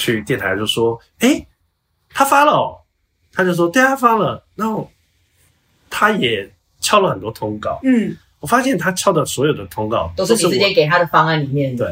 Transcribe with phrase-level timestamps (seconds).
[0.00, 1.46] 去电台就说：“哎、欸，
[2.08, 2.78] 他发了、哦。”
[3.34, 4.90] 他就说：“对啊，他发了。”然后
[5.90, 7.78] 他也敲了很多通告。
[7.82, 11.76] 嗯，我发现他敲的所有的通告都是你直接给他的方案里面。
[11.76, 11.86] 对。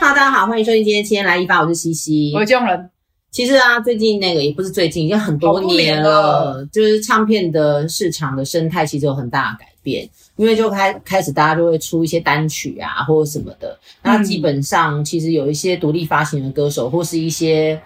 [0.00, 2.90] 哈喽，大家好，欢迎收听今天七天来一发，我是西西，我是姜人。
[3.36, 10.08] 其实啊，最近那个也不是最近，已经很多年了，年了就是唱片的市场的生态其实有很大的改变。
[10.36, 13.78] 因为就开开始，大家就会出一些单曲啊，或者什么的。
[14.02, 17.78] 那基本上，其实有一些独立发行的歌手，或是一些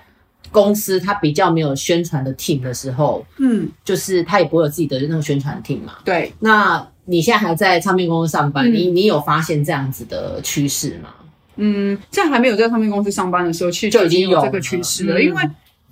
[0.52, 5.95] 公司，他比较没有宣传的 team 的时候，嗯，就是他也不会有自己的那种宣传 team 嘛。
[6.05, 6.33] 对。
[6.39, 11.09] 那你现在还在唱片公司上班，嗯、你你有发现这样子的趋势吗？
[11.57, 14.41] 嗯，在还没有在唱片公司上班的时候，其实就已经有。
[14.43, 15.23] 这个趋势了，了。
[15.23, 15.43] 因为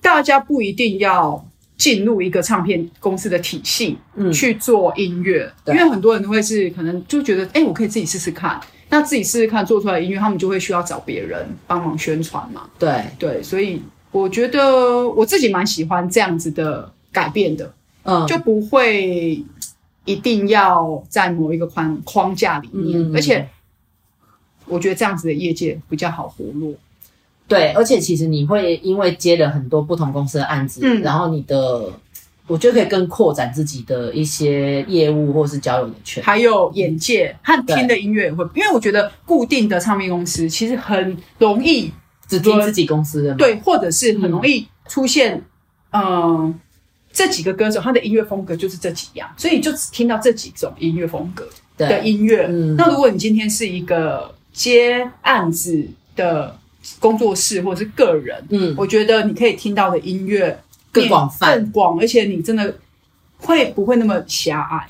[0.01, 1.45] 大家不一定要。
[1.79, 8.59] 进入一个唱片公司的体系，嗯，去做音乐，因为很多人都会是可能就觉得，哎、欸，我可以自己试试看，
[8.89, 12.69] 那自己试试看做出来的音乐，他们就会需要找别人帮忙宣传嘛。
[12.81, 13.05] 对。
[13.17, 17.73] 对，所以我觉得我自己蛮喜欢这样子的改变的，
[18.03, 19.41] 嗯，就不会
[20.05, 23.49] 一定要在某一个框框架里面，嗯，而且
[24.69, 26.73] 我觉得这样子的业界比较好活络。
[27.47, 31.91] 对，而且其实你会因为接了很多不同公司的案子，嗯，然后你的，
[32.47, 41.91] 我觉得可以更扩展自己的一些业务或是交友的圈，还有眼界和听的音乐也会，因为我觉得固定的唱片公司其实很容易
[42.29, 45.43] 只听自己公司的，对，或者是很容易出现，
[45.93, 46.55] 嗯、呃，
[47.11, 52.45] 这几个歌手他的音乐风格就是这几样，所以就只听到这几种音乐风格的音乐。
[52.47, 56.59] 嗯，那如果你今天是一个接案子的。
[57.01, 60.59] 工作室或者是个人，嗯，我觉得你可以听到的音乐
[60.91, 62.75] 更广泛、更广，而且你真的
[63.37, 64.87] 会不会那么狭隘？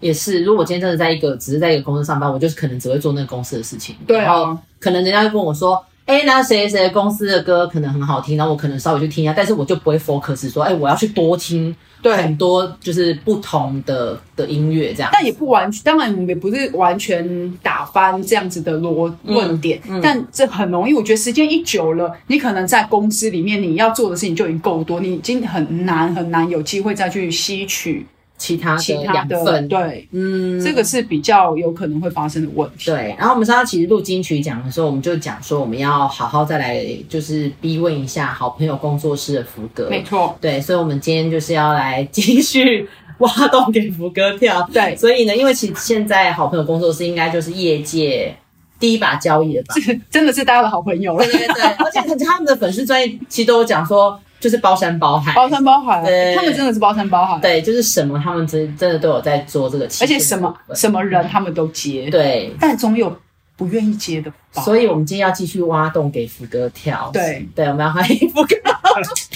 [0.00, 3.94] 也是，如果我今天真的在一个只是在一个公司上班，我就是可能只会做那个公司的事情。
[4.04, 5.80] 对啊，可能人家会跟我说。
[6.06, 15.10] 哎，那谁谁公司的歌可能很好听，然后我可能稍微去听一下，但是我就不会 focus 说，哎，我要去多听很多就是不同的的音乐这样。
[15.12, 20.94] 但也不完全，当然我们也不是完全打翻这样子的逻论点，嗯嗯，但这很容易。
[20.94, 28.06] 我觉得时间一久了，你可能在公司里面你要做的事情就已经够多，你已经很难很难有机会再去吸取。
[28.38, 32.86] 其他的养分，对，嗯，这个是比较有可能会发生的问题。
[32.86, 39.90] 对，然后我们上次其实录金曲奖的时候，我们就讲说我们要好好再来，就是逼问一下好朋友工作室的福哥。
[39.90, 42.88] 没错，对，所以我们今天就是要来继续
[43.18, 44.62] 挖洞给福哥跳。
[44.72, 48.32] 对，所以呢，因为其实现在好朋友工作室应该就是业界
[48.78, 49.74] 第一把交椅了吧？
[50.08, 51.24] 真的是大家的好朋友了。
[51.24, 54.20] 对对对，而且他们的粉丝专业其实都有讲说。
[54.40, 57.38] 就是包山包海，包山包海，对，他们真的是包山包海。
[57.40, 63.14] 对，就是什么他们真真的都有在做这个，而且什么什么人他们都接，对，但总有
[63.56, 64.62] 不愿意接的吧。
[64.62, 67.10] 所以我们今天要继续挖洞给福哥跳。
[67.12, 68.56] 对对，我们要欢迎福哥。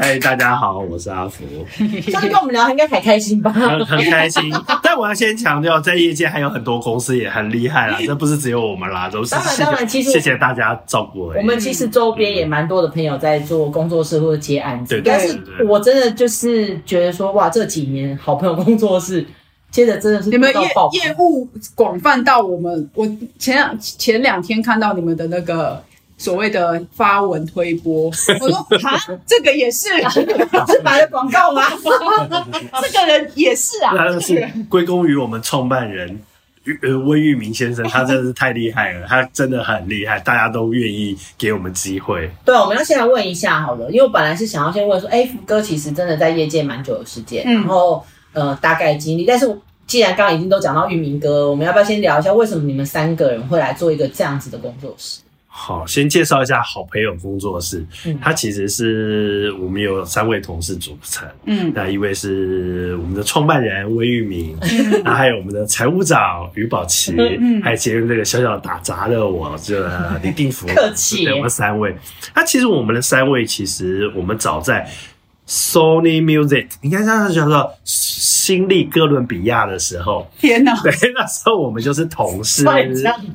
[0.00, 1.44] 嗨，大家好，我是阿福。
[2.10, 3.50] 上次跟我们聊，应该很开心吧？
[3.54, 4.42] 很很开心。
[4.82, 9.30] 但我要先强调，在业界还有很多公司也很厉害啦， 这不是只有我们啦，都是。
[9.30, 11.26] 当然当然，其实谢谢大家照顾。
[11.36, 15.38] 我们其实周边也蛮多的朋友在做工作室或者接案子，对，但是
[15.68, 19.24] 我真的就是觉得说，哇，这几年好朋友工作室
[19.70, 23.06] 接的真的是你们业业务广泛到我们，我
[23.38, 25.82] 前两前两天看到你们的那个。
[26.18, 28.04] 所谓的发文推播，
[28.40, 31.64] 我说啊，这个也是 是买了广告吗？
[32.82, 36.18] 这个人也是啊，那是归功于我们创办人
[36.82, 42.30] 呃温玉明先生，他真的是太厉害了，他真的很厉害，大家都愿意给我们机会。
[42.44, 49.46] 对，我们要先来问一下好了，因为我本来是想要先问说，哎，福哥其实真的在业界蛮久的时间，嗯、然后呃大概经历，但是
[49.86, 55.20] 既然刚刚已经都讲到玉明哥，我们要不要先聊一下为什么你们三个人会来做一个这样子的工作室？
[55.58, 57.82] 好，先介绍一下好朋友工作室。
[58.04, 61.26] 嗯，它其实是我们有三位同事组成。
[61.46, 70.66] 嗯，那一位是我们的创办人温玉明，嗯， 那还有我们的财务长于宝琪，嗯，还有前面这个小小打杂的我，这个李定福。
[70.76, 71.96] 客气，对，我们三位。
[72.34, 74.86] 那其实我们的三位，其实我们早在
[75.48, 77.72] Sony Music，应该这样叫做。
[78.46, 80.72] 新力哥伦比亚的时候，天哪！
[80.80, 82.64] 对，那时候我们就是同事，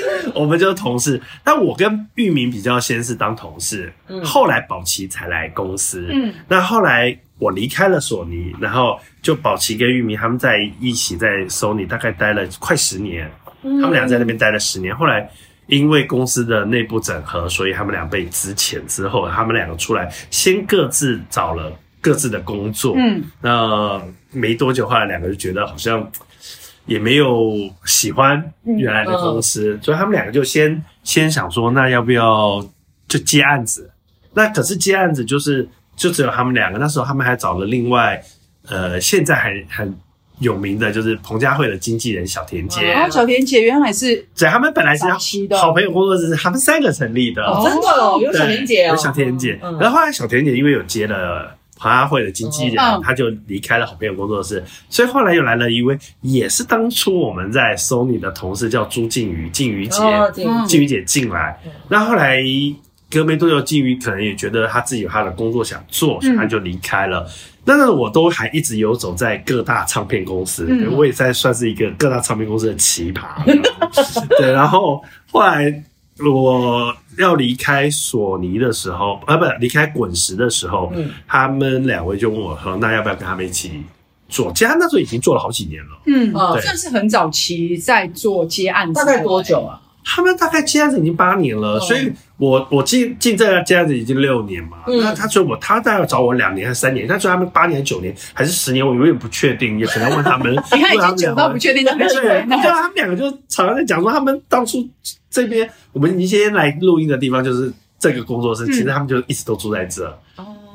[0.34, 1.20] 我们就是同事。
[1.42, 13.30] 但我跟玉明比较先是当同事，嗯，后来宝琪才来公司，嗯，那后来我离开了索尼，然后就宝琪跟玉明他们在一起在 Sony 大概待了快十年，
[13.62, 14.94] 嗯，他们俩在那边待了十年。
[14.94, 15.28] 后来
[15.66, 21.72] 因为公司的内部整合，所以他们俩被资遣之后，他们两个出来，先各自找了。
[22.04, 24.02] 各自的工作，嗯，那
[24.32, 26.04] 没多久后来两个就觉得好像
[26.86, 32.64] 也没有喜欢原来的公司，所以他们两个就先先想说，那要不要
[33.06, 33.90] 就接案子？
[34.34, 38.20] 那可是接案子就是就只有他们两个，那时候他们还找了另外
[38.68, 39.94] 呃，现在还很
[40.40, 42.82] 有名的就是彭佳慧的经纪人小田姐。
[42.90, 45.04] 然后小田姐原来是对，他们本来是
[45.56, 47.44] 好朋友工作室，是他们三个成立的。
[47.44, 49.58] 哦，真的哦，有小田姐哦，有小田姐。
[49.80, 51.56] 然后后来小田姐因为有接了。
[51.82, 60.00] 彭佳慧的经纪人，嗯、他就离开了好朋友工作室，所以后来又来了一位，也是当初我们在 Sony 的同事，叫朱静瑜，静瑜姐，
[60.32, 60.44] 静
[60.80, 61.58] 瑜、哦、姐进来。
[61.88, 62.40] 那、嗯、后来
[63.10, 67.28] 隔没多久，静瑜可能也觉得他自己有他的工作想做，所以他就离开了。
[67.64, 73.42] 那、嗯、我都还一直游走在各大唱片公司，嗯、我也在算是一个各大唱片公司的奇葩。
[73.46, 73.60] 嗯、
[74.38, 75.02] 对，然后
[75.32, 75.82] 后来。
[76.22, 83.82] 我要离开索尼的时候，啊，不，离开滚石的时候，嗯，他们两位就问我说：“那要不要跟他们一起
[84.28, 89.80] 做？”其实那时候已经做了好几年了，嗯，对，算是很早期在做接案子，大概多久啊？
[90.04, 94.78] 他们大概接案子已经八年了，所以我我进进这个接案子已经六年嘛。
[94.86, 97.06] 那他说我他大概找我两年还是三年？
[97.06, 98.86] 他说他们八年、九年还是十年？
[98.86, 100.52] 我永远不确定，也可能问他们。
[100.74, 104.86] 你看已经久到不确定的对，对，他们两个就常常在讲说，他们当初
[105.30, 110.18] 这边我们一些来录音的地方就是这个工作室，其实他们就一直都住在这。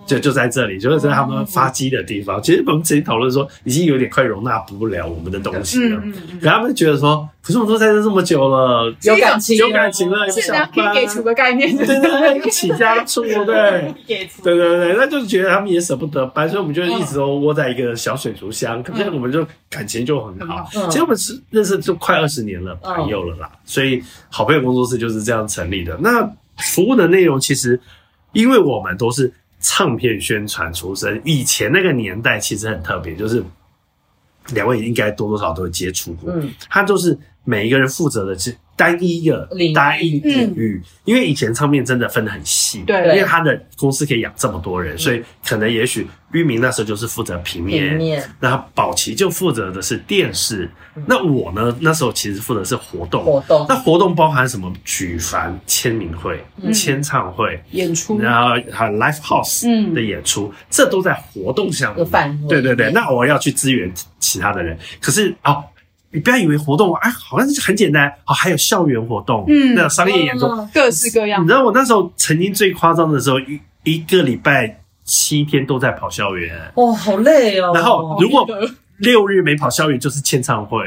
[0.08, 2.42] 就就在这里，就是在他们发机的地方。
[2.42, 6.02] 其实我们之前讨论说，已经有点快容纳不了我们的东西了。
[6.42, 12.00] 可他们觉得说，可是我们都在这这么久了，有感情，有感情了，现在，可以给出个概念，对对
[12.40, 18.82] 对，起家出，对，对对对，那就是觉得他们也舍不得搬，所以我们就一直都窝在一个小水族箱。
[18.82, 20.66] 可是我们就感情就很好。
[20.90, 25.98] 其实我们是认识就快二十年了朋友了啦，所以好朋友工作室就是这样成立的。
[26.02, 26.26] 那
[26.58, 27.78] 服务的内容其实，
[28.32, 29.34] 因为我们都是。
[29.60, 33.44] 唱片宣传出身，以前那个年代其实很特别，就是
[34.54, 38.56] 两位应该多多少少都会接触过，嗯，他就是每一个人负责的是。
[38.78, 50.70] 单一的单一领域，因为以前唱片真的分得很细，对，因为他的公司可以养这么多人，所以可能也许玉明那时候就是负责平面，然后宝琪就负责的是电视，
[51.08, 54.72] 那我呢那时候其实负责是活动，活动，那活动包含什么？
[54.86, 56.40] 举凡签名会、
[56.72, 62.48] 签唱会、演出，然后还有 live house 的演出，这都在活动项目范围。
[62.48, 65.64] 对对对，那我要去支援其他的人，可是哦。
[66.10, 68.34] 你不要以为活动哎，好像是很简单哦。
[68.34, 71.44] 还有校园活动，嗯，那商业演出，各式各样。
[71.44, 77.74] 你知道我那时候曾经最夸张的时候，一一个礼拜七天都在跑校园，哇，好累哦。
[77.76, 78.48] 然后如果
[79.00, 80.80] 六日没跑校园，就是签唱会。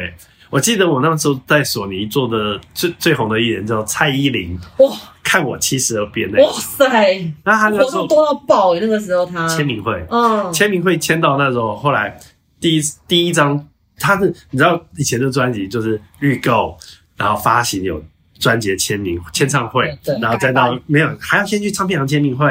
[0.48, 4.90] 我记得我那时候在索尼做的最最红的艺人叫蔡依林，哇，
[5.22, 12.18] 看我七十二变那，哇塞，那他那时候多到爆，那个时候他签名会，嗯，签名会签到那时候，后来
[12.58, 13.66] 第一第一张。
[14.00, 16.76] 他是你知道以前的专辑就是预购，
[17.16, 18.02] 然后发行有
[18.38, 22.46] 专辑签名签唱会，然后再到没有还要先去唱片行签名会，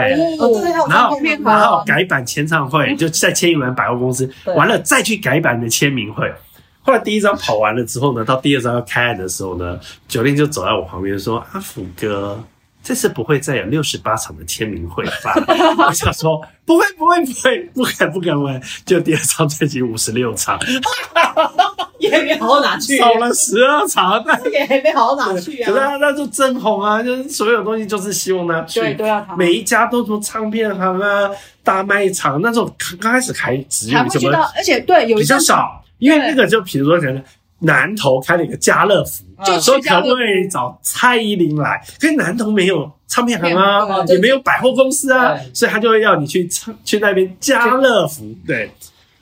[0.87, 6.31] 然后然后改版签唱会，就再签一轮百货公司，完了再去改版的签名会。
[6.81, 12.41] 后来第一张跑完了之后呢，到第二张要开案的时候呢，九令就走在我旁边说：“阿福哥。”
[12.89, 15.35] 这次不会再有六十八场的签名会吧？
[15.87, 20.59] 我想说不会不会不会不敢不敢问，就第二张专辑五十六场，
[21.99, 25.71] 也没好好拿去，少了十二场，但 也没好好拿去啊。
[25.71, 29.35] 可是那就真红啊，就是所有东西就是希望他去，对都要他。
[29.35, 31.29] 每一家都从唱片行啊、
[31.63, 37.23] 大卖场那种刚开始还只有什么，而且对有比较少，因为那个就比如说可能。
[37.59, 41.81] 南投开了一个家乐福，就说可不可以找蔡依林来？
[41.99, 48.33] 可是南投没有唱片行啊，也没有百货公司啊，所以他就会要你去唱去那边家乐福。
[48.47, 48.71] 对，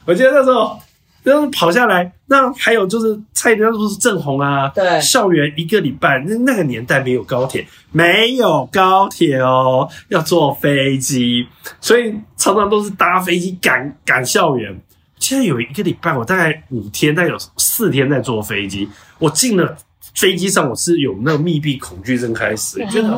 [0.05, 0.79] 我记得那时候
[1.23, 4.69] 那时候跑下来，那还有就是蔡依林那时候是正红啊。
[4.69, 11.47] 对，校园一个礼拜，那那个年代没有高铁，没有高铁哦，要坐飞机，
[11.81, 14.79] 所以常常都是搭飞机赶赶校园。
[15.19, 18.87] 现在有一个礼拜，我大概五天，大概有四天在坐飞机。
[19.19, 19.75] 我进了
[20.15, 23.09] 飞机上，我是有那个密闭恐惧症开始，觉得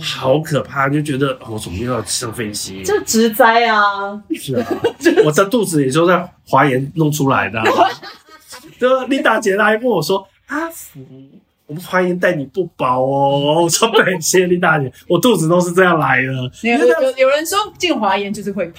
[0.00, 2.82] 好可怕，就觉得我怎么又要上飞机？
[2.82, 4.22] 就植栽啊！
[4.34, 4.66] 是啊，
[5.24, 7.62] 我这肚子也就在华研弄出来的。
[8.78, 11.00] 就琳达姐她还跟我说：“阿福，
[11.66, 16.32] 我们华研待你不薄哦。”我说：“感，谢谢琳达姐，我肚子都是这样来的。”
[16.62, 18.70] 有有有人说进华研就是会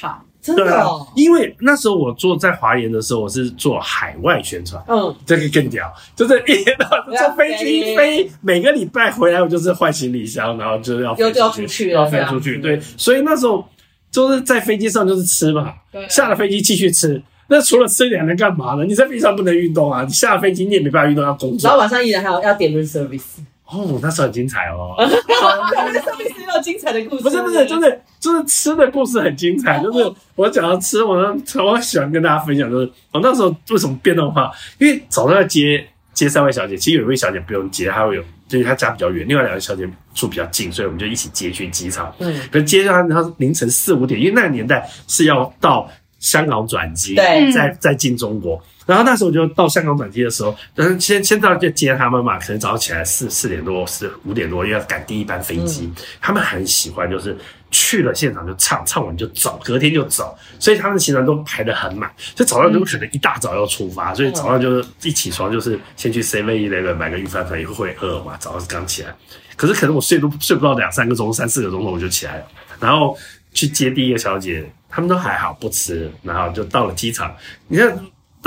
[0.55, 0.65] 胖。
[0.65, 13.67] 对啊，因为那时候我做在华研的时候，我是做海外宣传，嗯，这个更屌，就是一天到晚坐飞机飞，每个礼拜回来我就是换行李箱，然后就是要又要出去，要飞出去，对，所以那时候
[14.11, 18.83] 就是在飞机上就是吃嘛，对，下了飞机继续吃，那除了吃，你还能干嘛呢？
[18.85, 21.67] 你在飞机上不能运动啊，你下了飞机你也没办法运动，要工作。
[21.69, 23.39] 然后晚上依然还要要点 room service。
[23.69, 24.95] 哦，那时候很精彩哦。
[24.97, 27.23] room service 也有精彩的故事。
[27.23, 29.81] 不是不是，就是就是吃的故事很精彩。
[29.83, 31.15] 就是我讲到吃，我
[31.63, 34.51] 我喜欢跟大家分享，就是我那时候为什么变动化？
[34.79, 42.13] 因为早上要接接三位小姐，其实有一位小姐不用接，她会有，就是她家比较远，另外两位小姐住比较近，所以我们就一起接去机场。
[42.19, 45.89] 嗯，可是接上她凌晨四五点，因为那个年代是要到。
[46.19, 48.59] 香港转机，对，再再进中国。
[48.87, 55.85] 然后那时候就到香港转机的时候，但是先先到就接他们嘛，可能早上起来四四点多，四五点多，因为要赶第一班飞机。
[55.85, 57.37] 嗯、他们很喜欢，就是
[57.69, 62.09] 去了现场就唱，唱完就走，隔天就走，所以他们的行程都排得很满。
[62.33, 68.37] 就早上就可能一大早要出发，所以早上就是一起床就是先去 Seven Eleven 买个预饭团，也会饿嘛。
[68.39, 69.13] 早上是刚起来，
[69.57, 72.45] 可是可能我睡都睡不到两三个钟，三四个钟头我就起来了，
[72.79, 73.17] 然后
[73.53, 74.65] 去接第一个小姐。
[74.89, 77.35] 他们都还好，不吃，然后就到了机场。
[77.67, 77.93] 你看，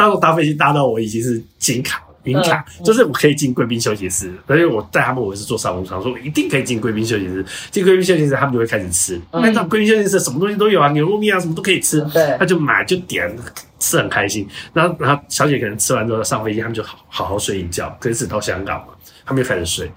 [0.01, 4.33] 当我搭飞机搭到我已经是金卡了，银卡，嗯、就是我可以进贵宾休息室。
[4.47, 7.45] 而且我带他们，我是坐商务舱，说我一定可以进贵宾休息室。
[7.71, 9.21] 进贵宾休息室，他们就会开始吃。
[9.31, 12.01] 那到贵宾休息室，什么东西都有啊，牛肉面啊，什么都可以吃。
[12.13, 13.31] 对，他就买就点，
[13.79, 14.49] 吃很开心。
[14.73, 17.95] 然后，然后小姐可能吃完之后上飞机，他们就好好好睡一觉。
[18.01, 18.95] 可是到香港嘛，
[19.27, 19.91] 他们就开始睡。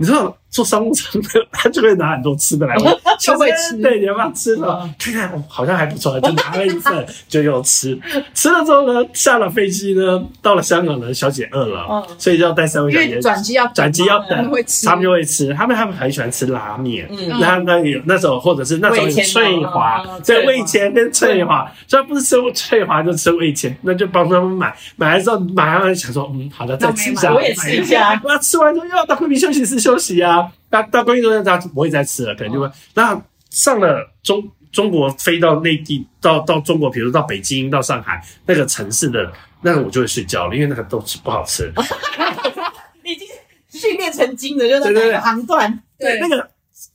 [0.00, 2.86] 你知道坐商务舱的，他就会拿很多吃的来问，
[3.20, 3.76] 就会 吃。
[3.82, 4.90] 对，你要不要吃什么？
[4.98, 7.96] 看看，好像还不错，就拿了一份，就又吃。
[8.32, 15.52] 吃了之后呢，下了飞机呢，到了香港呢，小姐饿了，所以就要带三位小姐转机要转机要等，他们会吃，他们就会吃。
[15.52, 24.74] 他们他们很喜欢吃拉面，嗯那那有那种或者是那种翠华，对，味千跟翠华，所以不是吃翠华就吃味千，那就帮他们买。
[24.96, 28.18] 买了之后马上想说，嗯，好的，再吃一下，我也吃一下。
[28.24, 30.52] 那吃完之后又要到贵宾休息室休息啊。
[30.68, 32.66] 到到贵宾中间，他就不会再吃了，可能就会。
[32.66, 39.32] 哦、那上了中中国飞到内地，到到中国，比如到北京、到上海那个城市的，
[39.62, 41.72] 那个我就会睡觉了，因为那个都是不好吃。
[43.02, 43.26] 已经
[43.68, 45.68] 训练成精了，就是那个航段。
[45.98, 46.48] 对，对，对，那个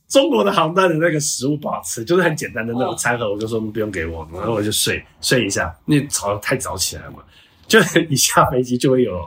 [0.08, 7.16] 中国的航段的那个食物不好吃，就是很简单的那种餐盒，我就说不用给我，然后我就睡睡一下，因为早上太早起来嘛，
[7.68, 9.20] 就一下飞机就会有。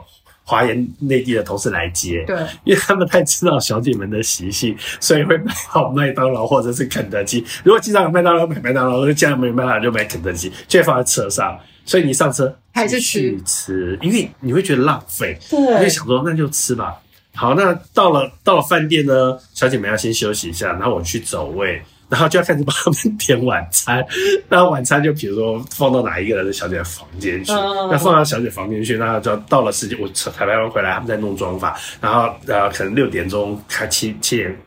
[0.50, 7.44] 华研内地的同事来接，对，因为他们太知道小姐们的习性，所以会买好 麦当劳或者是肯德基。
[7.62, 11.56] 如果机场有麦当劳，买麦当劳；如果机场没麦当劳，就买肯德基，就会放在车上。
[11.84, 16.96] 所以你上车还是去吃，因为你会觉得浪费，对，你会想说那就吃吧。
[17.36, 21.80] 好，那到了到了饭店呢，小姐们要先休息一下，然后我去走位。
[22.10, 24.04] 然后就要开始帮他们点晚餐，
[24.48, 34.58] 那晚餐就比如说放到哪一个人的小姐的房间去，那放到小姐房间去，那就到了时间，我彩排完回来，他们在弄妆发，然后呃可能六点钟开七七点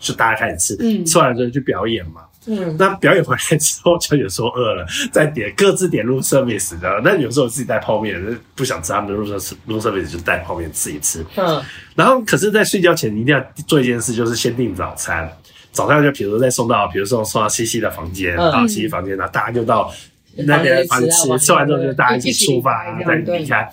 [0.00, 8.20] 就大家开始吃，嗯，吃完之后就表演嘛，嗯，那表演回来之后，小姐说饿了，再点各自点 room service，然后那有时候我自己带泡面，
[8.56, 11.62] 不想吃他们的 room room service 就带泡面自己吃，嗯，
[11.94, 15.30] 然后可是，在睡觉前你一定要做一件事，就是先订早餐。
[15.72, 19.90] 早上就比如再送到，比如说送到西西的房间，到西西房间，然后大家就到
[20.36, 23.70] 那边房间吃，吃完之后就大家一起出发，再离开。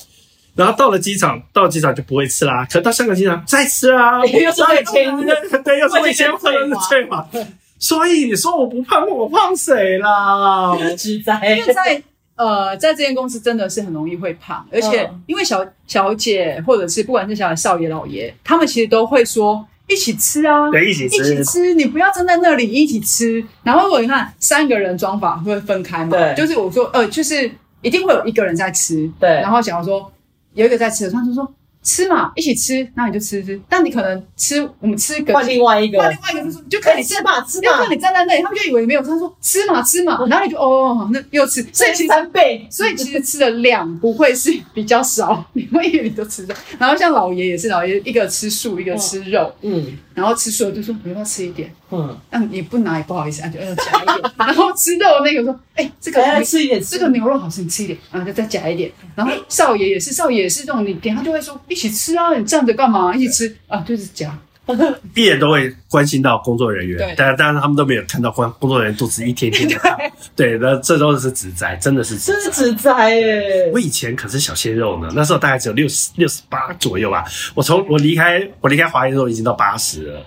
[0.55, 2.65] 然后到了机场，到了机场就不会吃啦。
[2.71, 5.15] 可到香港机场再吃啊， 又是味千，
[5.63, 7.27] 对，又是味千，喝的是翠华。
[7.79, 10.75] 所以你说我不胖，我胖谁啦？
[10.97, 12.01] 实在，因为在
[12.35, 19.65] 呃，在这间公司真的是很容易会胖，而且因为小小姐或者是不管是小少爷老爷，他们其实都会说。
[19.87, 20.69] 一起吃啊！
[20.69, 21.73] 对，一起吃，一起吃。
[21.73, 23.43] 你不要站在那里一起吃。
[23.63, 26.11] 然后如果你看三个人装法会分开嘛？
[26.11, 27.49] 对，就是我说呃，就是
[27.81, 29.09] 一定会有一个人在吃。
[29.19, 30.11] 对，然后想要说
[30.53, 31.51] 有一个在吃，他就说。
[31.87, 33.57] 吃嘛，一起吃，那你就吃吃。
[33.69, 37.87] 但你可能吃，我们吃个换另外一个，换另外一个就是就看你吃嘛，吃嘛。
[37.89, 39.01] 你站在那里，他们就以为没有。
[39.01, 42.67] 他说吃嘛，吃嘛，然后你就哦，那又吃，所以其实三倍。
[42.69, 46.53] 所以其实吃的量不会是比较少， 你会以为你都吃的。
[46.77, 54.31] 然后像老爷也是，老爷一个吃素，一个吃肉，嗯，然后吃素就说你要不要吃一点，嗯，那你不拿也不好意思，就要 夹一点。
[54.37, 58.91] 然后吃肉那个说，哎，这个来吃一点，这个牛肉好吃，你吃一点，然后就再夹一点。
[59.15, 61.59] 然后少爷也是，少爷也是这种，你点他就会说。
[61.67, 62.33] 一起吃啊！
[62.35, 63.15] 你站着干嘛？
[63.15, 63.79] 一起吃啊！
[63.81, 64.37] 就是讲，
[65.15, 66.97] 一眼都会关心到工作人员。
[66.97, 69.97] 对，但当然他们都没有看到工工作人员肚子一天天的大。
[70.35, 73.71] 对，那这都是职灾，真的是职灾，是职灾耶！
[73.73, 77.23] 我以前可是小鲜肉呢，那时候大概只有六十六十八左右吧。
[77.55, 80.25] 我从我离开我离开华研的时候已经到八十了。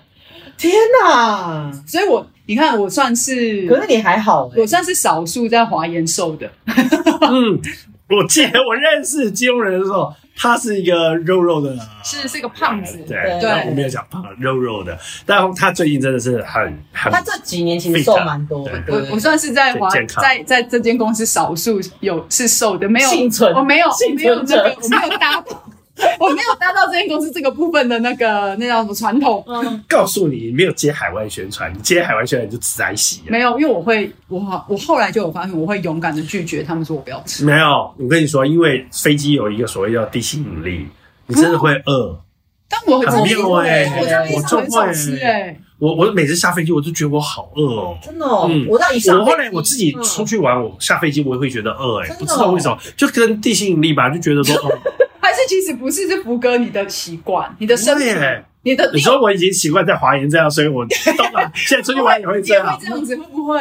[0.60, 1.72] 天哪！
[1.86, 6.46] 所以我你看我算是，可是你还好，我算是少数在华研瘦的。
[6.66, 7.58] 嗯，
[8.10, 10.12] 我记得我认识金融人的时候。
[10.42, 16.62] 他是一个肉肉的，是是一个胖子，对对，我没有讲胖，肉肉的，但他最近真的是很
[16.94, 23.86] 很，他这几年其实瘦蛮多的，我我算是在华在在这间公司少数有是瘦的，没有幸存，我没有
[24.16, 25.44] 没有这个我没有搭。
[26.19, 29.45] 我没有搭到这间公司这个部分的那个那叫什么传统。
[29.47, 33.23] 嗯，告诉你，没有接海外宣传，你接海外宣传就只在洗。
[33.26, 37.45] 没有，因为我会，我我后来就有发现，我会勇敢的拒绝他们说我不要吃。
[37.45, 40.87] 没有，我跟你说，因为飞机有一个所谓叫地心引力，
[41.26, 42.21] 你真的会饿。
[42.69, 43.85] 但我很没有哎，
[44.33, 45.57] 我就会吃哎。
[45.80, 48.26] 我我每次下飞机，我就觉得我好饿哦，真的。
[48.49, 54.71] 嗯，我到一上，我后来我自己出去玩，我下飞机我也会觉得饿哎，不知道为什么，就跟地心引力吧，就觉得说哦。
[55.30, 58.04] 还是其实不是，是福哥你的习惯，你的身体，
[58.62, 58.90] 你的。
[58.92, 61.50] 你说我已经习惯在华研这样，所以我懂了。
[61.54, 63.56] 现在出去玩也会这样，会这样子会不会？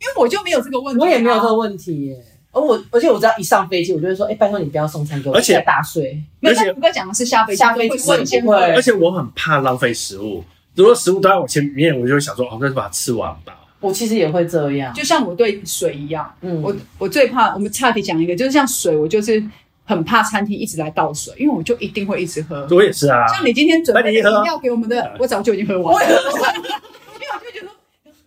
[0.00, 2.16] 因为我就没有这个问题，我也没有这个问题耶。
[2.52, 6.16] 而我而且我知道一上飞机，我就会说，哎，拜托你不要送餐给我，而且大睡。
[6.42, 7.88] 而且福哥讲的是下飞机，下飞
[8.24, 8.56] 机会。
[8.56, 10.44] 而且我很怕浪费食物，
[10.76, 13.58] 如果食物都在我前面，我就会想说，哦，那就把它吃完吧。
[13.80, 19.42] 我其实也会这样，就像我对水一样，嗯，我我最怕，我们差题讲一个，就是像水，我就是。
[19.84, 22.66] 很怕餐厅一直来倒水，因为我就一定会一直喝。
[22.70, 23.26] 我也是啊。
[23.28, 26.10] 像你今天准备饮料给我们的，我早就已经喝完了。
[26.10, 27.72] 因为我就觉得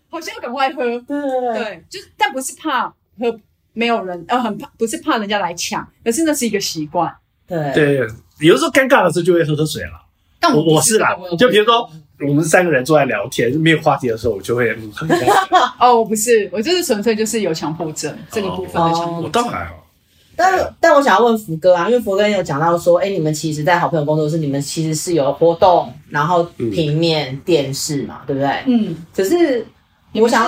[0.10, 0.84] 好像要赶快喝。
[0.84, 1.20] 对
[1.54, 2.88] 对，就是，但不是怕
[3.20, 3.40] 喝
[3.74, 7.12] 没有人，呃，很怕，不是怕人家来抢，而是那是一个习惯。
[7.48, 8.08] 对对，
[8.40, 10.06] 有的时候尴尬的时候就会喝喝水了。
[10.40, 15.08] 但我我是啦，就比如说我们三个人坐在聊天没有话题的时候，我就会 喝。
[15.80, 19.24] 哦，我不是，我就是纯粹就是有强迫症这个部分的强迫症。
[19.24, 19.87] 我倒还好。
[20.38, 28.64] 但但我想要问福哥啊，因为福哥有讲到说，哎、欸，你们其实，在好朋友工作室，你们其实是有活动，然后平面、嗯、电视嘛，对不对？
[28.68, 28.96] 嗯。
[29.16, 29.66] 可是
[30.14, 30.44] 我想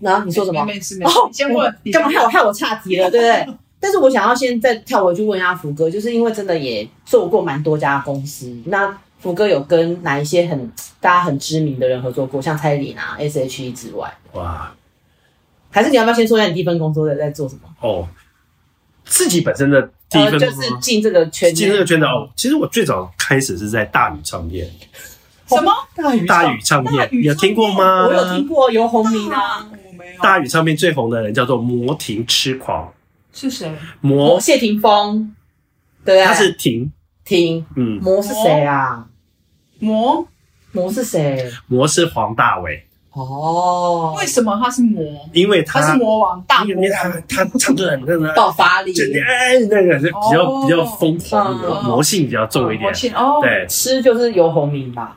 [0.00, 0.64] 要，啊，你说什么？
[0.64, 1.18] 没事没事。
[1.18, 3.54] 哦，先问，干嘛害我害我岔题了，对不对？
[3.78, 14.10] 但是我想要先再跳回去问一下福哥，就是因为真的也做过蛮多家公司，那福哥有跟哪一些很大家很知名的人合作过，像蔡依林啊、S.H.E 之外？
[14.32, 14.72] 哇。
[15.70, 17.60] 还是你要不要先说一下你第一份工作在在做什么？
[17.80, 18.08] 哦。
[19.10, 22.30] 自己本身的第一份工作就是进这个圈，进这个圈的哦。
[22.36, 24.70] 其实我最早开始是在大宇唱片。
[25.48, 25.72] 什么？
[25.96, 27.08] 大宇大宇唱片？
[27.10, 28.06] 你有听过吗？
[28.06, 29.68] 我有听过游鸿明啊。
[29.84, 30.22] 我没有。
[30.22, 32.90] 大宇唱片最红的人叫做魔婷痴狂。
[33.32, 33.76] 是谁？
[34.00, 35.34] 魔谢霆锋。
[36.04, 36.32] 对啊。
[36.32, 36.92] 他是婷
[37.24, 37.66] 婷。
[37.74, 38.00] 嗯。
[38.00, 39.08] 魔是谁啊？
[39.80, 40.26] 魔
[40.70, 41.50] 魔是谁？
[41.66, 42.86] 魔是黄大玮。
[43.22, 45.02] 哦，为什么他是魔？
[45.32, 46.90] 因为他是魔王，大魔王。
[46.90, 53.14] 他他唱歌很那个爆发力，哎，那个是比较比较疯狂，魔性比较重一点。
[53.14, 55.16] 哦，对，痴就是游鸿明吧？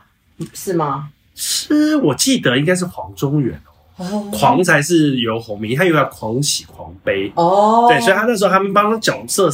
[0.54, 1.10] 是吗？
[1.36, 3.60] 吃，我记得应该是黄中原
[3.98, 7.88] 哦，狂才是游鸿明，他有点狂喜狂悲哦。
[7.90, 9.50] 对，所以他那时候他们帮他角色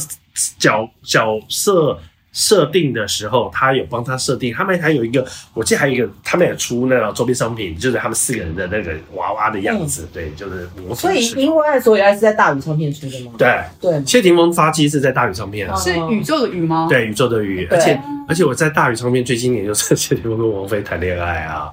[0.58, 1.98] 角角色。
[2.32, 10.94] 设定的时候，他有帮他设定，他们还有一个，我记得还有一个，他们也出那个周边商品，就是他们四个人的那个娃娃的样子，嗯、对，就是魔。
[10.94, 13.32] 所以因为所以还是在大宇唱片出的吗？
[13.36, 16.86] 对对，谢霆锋发迹是在大宇唱片，是宇宙的宇吗？
[16.88, 21.72] 对，宇宙的宇，而且而且我在大宇唱片最经典就是谢霆锋跟王菲谈恋爱啊，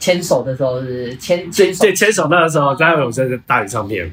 [0.00, 4.12] 牵手的时候是牵牵对牵手那个时候，刚刚我在大宇唱片。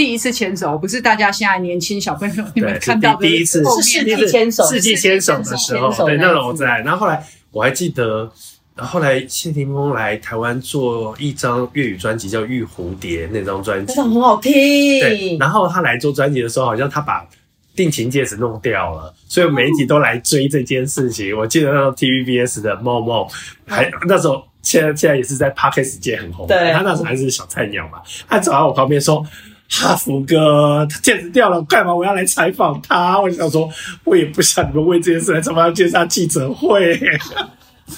[0.00, 6.78] 第一次牵手，不是大家现在年轻小朋友你们看到的第一次是世纪牵手，世纪牵手的时候，对，那种我在。
[6.78, 8.32] 然后后来我还记得，
[8.76, 14.50] 后来谢霆锋来台湾做一张粤语专辑，叫《玉蝴蝶》那张专辑，很好听。
[14.50, 17.28] 对，然后他来做专辑的时候，好像他把
[17.76, 21.36] 定情戒指弄掉了，所以媒体都来追这件事情。
[21.36, 23.28] 我记得那时候 TVBS 的梦梦
[23.66, 29.22] 还那时候，现在现在也是在 Podcast 界很红，对，他那时候还是小菜鸟嘛，他走到我旁边说。
[29.70, 31.94] 哈福哥，他戒指掉了，干嘛？
[31.94, 33.20] 我要来采访他。
[33.20, 33.70] 我想说，
[34.04, 36.98] 我也不想你们为这件事来，怎么要介绍记者会？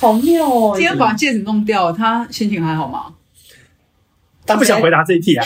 [0.01, 0.73] 好妙哦！
[0.75, 3.07] 今天把戒指弄掉了，他心情还好吗？
[4.45, 5.45] 他不想回答这一题啊。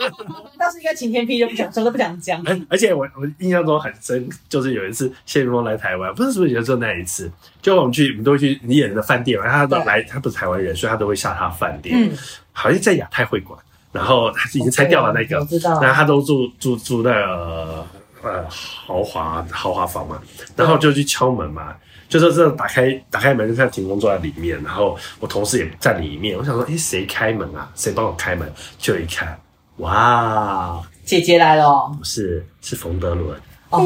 [0.58, 2.42] 当时应该晴天霹雳，就不想说，都不想讲。
[2.68, 11.94] 而且我我印象中很深，就是有一次谢霆锋来台湾，不知道是不是也就那一次，就我们去，我们都会去你演的饭店嘛，他都来，他不是台湾人，所以他都会下他饭店。
[11.98, 12.16] 嗯，
[12.52, 13.58] 好像在亚太会馆。
[13.92, 15.46] 然后他已经拆掉了那个，
[15.80, 17.86] 然后他都住住住那个
[18.22, 20.20] 呃豪华豪华房嘛，
[20.56, 21.74] 然后就去敲门嘛，
[22.08, 27.70] 就是这样打开打开门就看霆锋坐在里面，然后我同事也在里面，我想说，诶，谁开门啊？
[27.74, 28.52] 谁帮我开门？
[28.76, 29.38] 就一看，
[29.78, 33.80] 哇，姐姐来了，不是，是冯德伦，哦，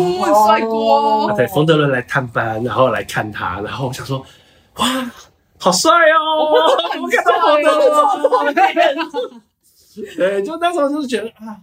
[0.47, 4.25] 帅哥，对，冯德伦来探班，然后来看他，然后我想说，
[4.79, 4.87] 哇，
[5.59, 6.51] 好帅哦，
[7.01, 9.43] 我看到冯德伦。
[10.17, 11.57] 对，就那时候就是觉得啊，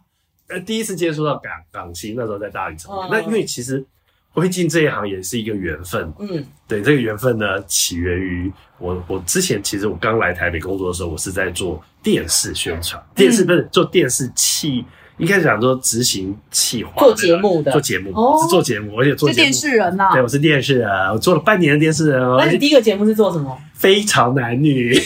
[0.47, 3.09] 呃，第一次接触到港港星，那时候在大宇唱片。
[3.11, 3.83] 那因为其实
[4.31, 6.13] 会进这一行也是一个缘分。
[6.19, 9.01] 嗯，对，这个缘分呢，起源于我。
[9.07, 14.85] 我之前其实我刚来台北工作的时候，我是在做电视宣传，电视不是做电视器。
[15.17, 19.27] 一开始想说执行企划，做节目的，做节目，哦、是做节目，而且做。
[19.27, 20.13] 是电视人呐、啊。
[20.13, 22.21] 对，我是电视人，我做了半年的电视人。
[22.37, 23.57] 那你第一个节目是做什么？
[23.73, 24.97] 非常男女，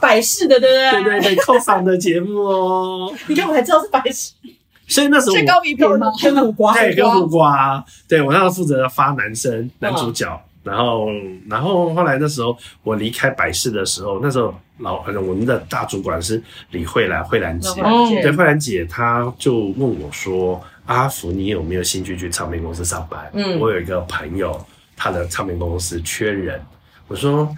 [0.00, 1.20] 百事的，对不对？
[1.20, 3.12] 对对对，扣嗓的节目哦。
[3.28, 4.32] 你看我还知道是百事，
[4.88, 6.06] 所以那时候是高比品吗？
[6.22, 7.84] 跟苦瓜，对，跟苦瓜。
[8.08, 10.28] 对，我那时候负责发男生男主角。
[10.28, 11.06] 嗯然后，
[11.48, 16.40] 然后后来那时候我离开百事的时候，那时候老我们的大主管是
[16.72, 17.70] 李慧兰，慧兰姐，
[18.20, 24.54] 对，慧兰姐，她就问我说：“阿福，你有没有兴趣去唱片公司上班？”嗯，我有一个朋友，
[24.94, 26.60] 他的唱片公司缺人。
[27.08, 27.50] 我说：“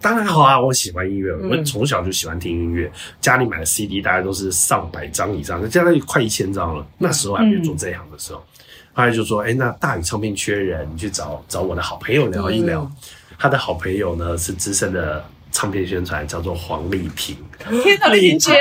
[0.00, 6.86] 当然好啊，我喜欢音乐，我从小就喜欢听音乐，家里买的 CD 大概都是上百张以上，现在快一千张了。
[6.98, 8.44] 那时候还没有做这行的时候。”
[8.92, 12.80] 后来就说：“哎、欸，那大宇唱片缺人，你去找找我的好朋友聊一聊。
[12.82, 12.96] 嗯”
[13.38, 17.36] 他的好朋友呢是资深的唱片宣传，叫做黄丽萍。
[17.82, 18.54] 天哪，丽萍姐，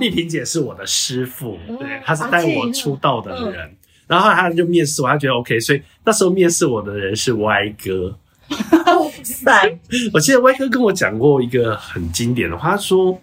[0.00, 3.64] 丽萍姐是我的师傅，对，她是带我出道的人。
[3.68, 3.76] 嗯、
[4.08, 8.18] 然后他就面试我，他觉得 OK，所以那时候面试我的人是歪哥。
[9.00, 9.78] 哇塞！
[10.12, 13.18] 我记得歪哥跟我讲过一个很经典的话，他说。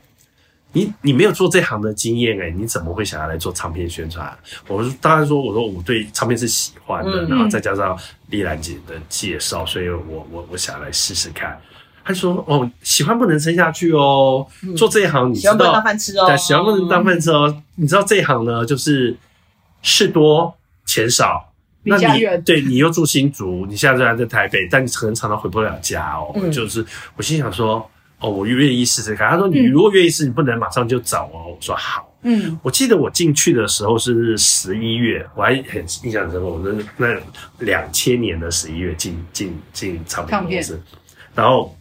[0.74, 4.34] 你你没有做这行的经验诶，你怎么会想要来做唱片宣传？
[4.70, 11.60] 我当然说，我说我对唱片是喜欢的，然后再加上丽兰姐的介绍，所以我我我想来试试看。
[12.06, 17.62] 他说：“哦，喜欢不能撑下去哦，做这一行你知道，喜欢不能当饭吃哦，对，喜欢不能当饭吃哦。
[17.76, 19.18] 你知道这一行呢，就是
[19.82, 21.51] 事多钱少，
[21.84, 26.34] 那你对你又住新竹，你现在在在台北，但你可能常常回不了家哦。
[26.52, 27.86] 就是我心想说。”
[28.22, 29.32] 哦，我愿意试试看。
[29.32, 31.42] 他说：“你如果愿意试，你不能马上就找哦。
[31.48, 36.42] 嗯”我说：“好。”嗯，我记得我进去的时候是十一月，我还很印象深刻。
[36.42, 37.20] 我那那
[37.66, 40.80] 两千年的十一月进进进唱片公司，
[41.34, 41.76] 然后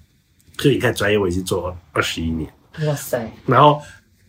[0.57, 2.51] 所以你看，专业我已经做了二十一年。
[2.87, 3.31] 哇塞！
[3.45, 3.79] 然后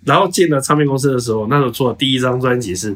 [0.03, 2.93] 然后进了唱片公司的时候，那时候做的第一张专辑是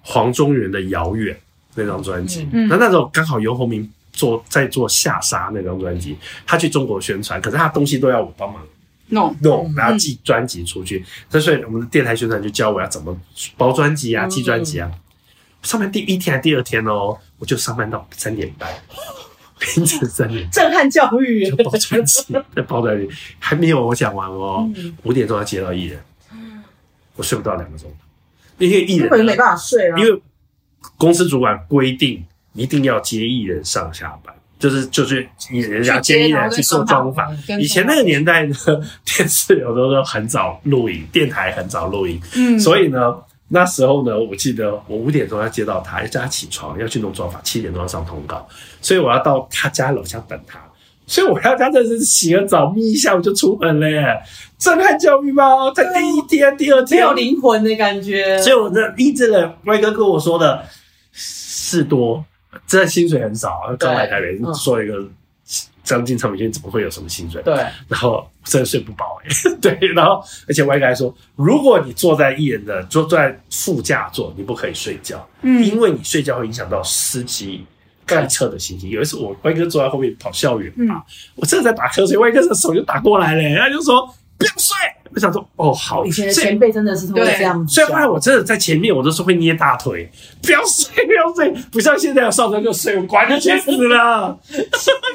[0.00, 1.32] 黄中原的《遥远》
[1.76, 2.48] 那张专辑。
[2.52, 3.88] 嗯，那那时候刚好游鸿明。
[4.16, 8.62] 做在做下沙那张专辑，他去中国宣传，可是他东西都要我帮忙
[9.08, 11.04] 弄弄，然后寄专辑出去。
[11.28, 13.14] 所以我们的电台宣传就教我要怎么
[13.58, 14.90] 包专辑啊，寄专辑啊。
[15.62, 18.66] 上班第一天还第二天哦，我就上班到三点半，
[19.76, 23.06] 凌晨三点，震撼教育，就包专辑，在包专辑
[23.38, 24.66] 还没有我讲完哦，
[25.02, 26.00] 五点钟要接到艺人，
[27.16, 27.94] 我睡不到两个钟，
[28.56, 30.22] 因为艺人根本没办法睡了，因为
[30.96, 32.24] 公司主管规定。
[32.58, 37.28] 一定要接艺人上下班，就是就是你人家接艺人去做妆发。
[37.60, 38.56] 以前那个年代呢，
[39.04, 43.14] 电视有的时候很早录影，电台很早录影，嗯，所以呢，
[43.48, 48.48] 那时候呢，我记得我五点钟要接到他，要叫他起床，要去弄妆发，七点钟要上通告，
[48.80, 50.58] 所以我要到他家楼下等他，
[51.06, 54.04] 所以我要他真的是洗个澡，眯一下我就出门了耶，
[54.58, 55.70] 震撼教育吗？
[55.74, 60.64] 在第一天、第二天没有灵魂的感觉，所以我的一直的歪哥跟我说的
[61.12, 62.24] 事多。
[62.66, 65.06] 这薪水很少，刚来台北说一个
[65.84, 67.42] 将近唱片圈怎么会有什么薪水？
[67.42, 67.54] 对，
[67.86, 69.28] 然后真的睡不饱哎。
[69.60, 77.64] 对，然后而且歪哥还说，如果你坐在艺人的坐在副驾座，你不可以睡觉，嗯，因为你睡觉会影响到司机
[78.06, 78.88] 开车的心情。
[78.90, 81.02] 有一次我歪哥坐在后面跑校园嘛，
[81.34, 84.06] 我正在打瞌睡，歪哥的手就打过来了，他就说
[84.38, 84.76] 不要睡。
[85.14, 87.66] 我想说，哦，好，以前的前辈真的是会这样。
[87.66, 90.10] 所以后来我真的在前面，我都是会捏大腿，
[90.42, 94.38] 不要睡，不要睡，不像现在有上车就睡，我管你去死了。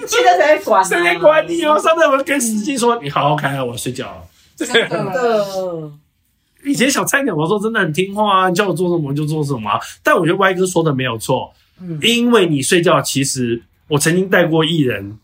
[0.07, 1.77] 现在才管，谁在管你哦？
[1.77, 4.23] 上车我跟司机说，你好好开啊，我要睡觉了。
[4.55, 5.91] 真的。
[6.65, 9.69] 以前小菜鸟，我说真的很听话啊，你叫我做什么我就做什么。
[10.01, 15.17] 但我觉得歪哥说的没有错，嗯，因为你睡觉，其实我曾经带过艺人，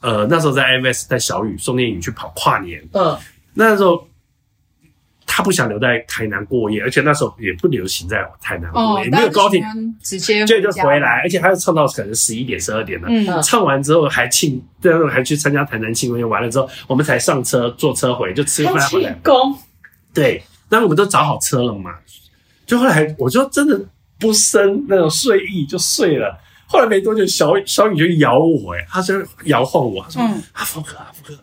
[0.00, 3.16] 呃，那时候在 IMS 带小雨、宋念宇去跑跨年，嗯，
[3.54, 4.06] 那时候。
[5.34, 9.64] 他不想留在台南过夜，而且那时候也不流行在台南过夜，也没有高铁，
[10.02, 13.08] 直接就就回来，而且他又唱到可能十一点、十二点了。
[13.08, 19.18] 嗯，唱完之后还庆，最后还去参加台南庆功宴，完了之后我们才上车坐车回，就吃饭回来。
[19.24, 19.58] 庆
[20.12, 21.94] 对，那我们都找好车了嘛？
[22.66, 23.80] 就后来我就真的
[24.22, 26.38] 不生那种睡意，就睡了。
[26.66, 30.22] 后来没多久，小小雨就摇我，哎，他就摇晃我，他说
[30.54, 31.38] ：“阿福哥，阿福哥，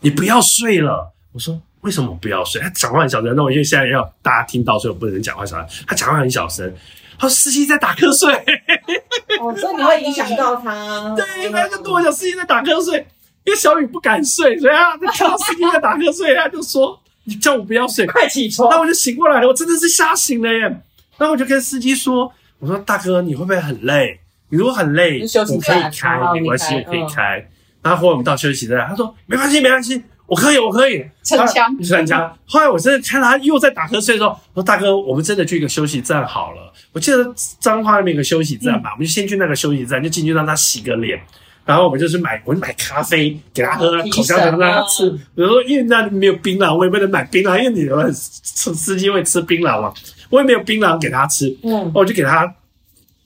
[0.00, 1.58] 你不要睡了。”我说。
[1.82, 2.60] 为什么不要睡？
[2.60, 5.84] 他讲话很小声，那我因为现在要大家听到，所以我不能讲话小声。
[5.86, 6.74] 他讲话很小声，
[7.16, 8.34] 他说司机在打瞌睡。
[9.40, 11.14] 哦，所以你会影响到他。
[11.14, 12.98] 对，他就跟我讲司机在打瞌睡，
[13.44, 20.80] 因为小雨不敢睡，所以他看到司机在打瞌睡，他就说：“你叫我不要睡， 快起床。”那我就醒过来了，我真的是吓醒了耶。
[21.18, 24.20] 然后我就跟司机说：“我说大哥，你会不会很累？
[24.50, 27.46] 你如果很累，休息我可以开，没关系，我可以开。
[27.82, 31.04] 然后后来我们到休息站，他说没关系，没关系，我可以，我可以。
[31.22, 32.36] 逞强，逞强。
[32.46, 36.72] 后来我真的看到他又在打瞌睡的时候，我说大哥，我们真的去一个休息站好了。
[36.92, 41.20] 我记得彰化那边有个休息站吧，我们就先去那个休息站，就进去让他洗个脸。
[41.64, 45.10] 然后我们就是买，我就买咖啡给他喝，口香糖让他吃。
[45.10, 49.92] 比如说，因为那里没有槟榔，我也不能买槟榔，因为你们司司机会吃槟榔嘛。
[50.30, 52.54] 我也没有槟榔给他吃，嗯，我就给他，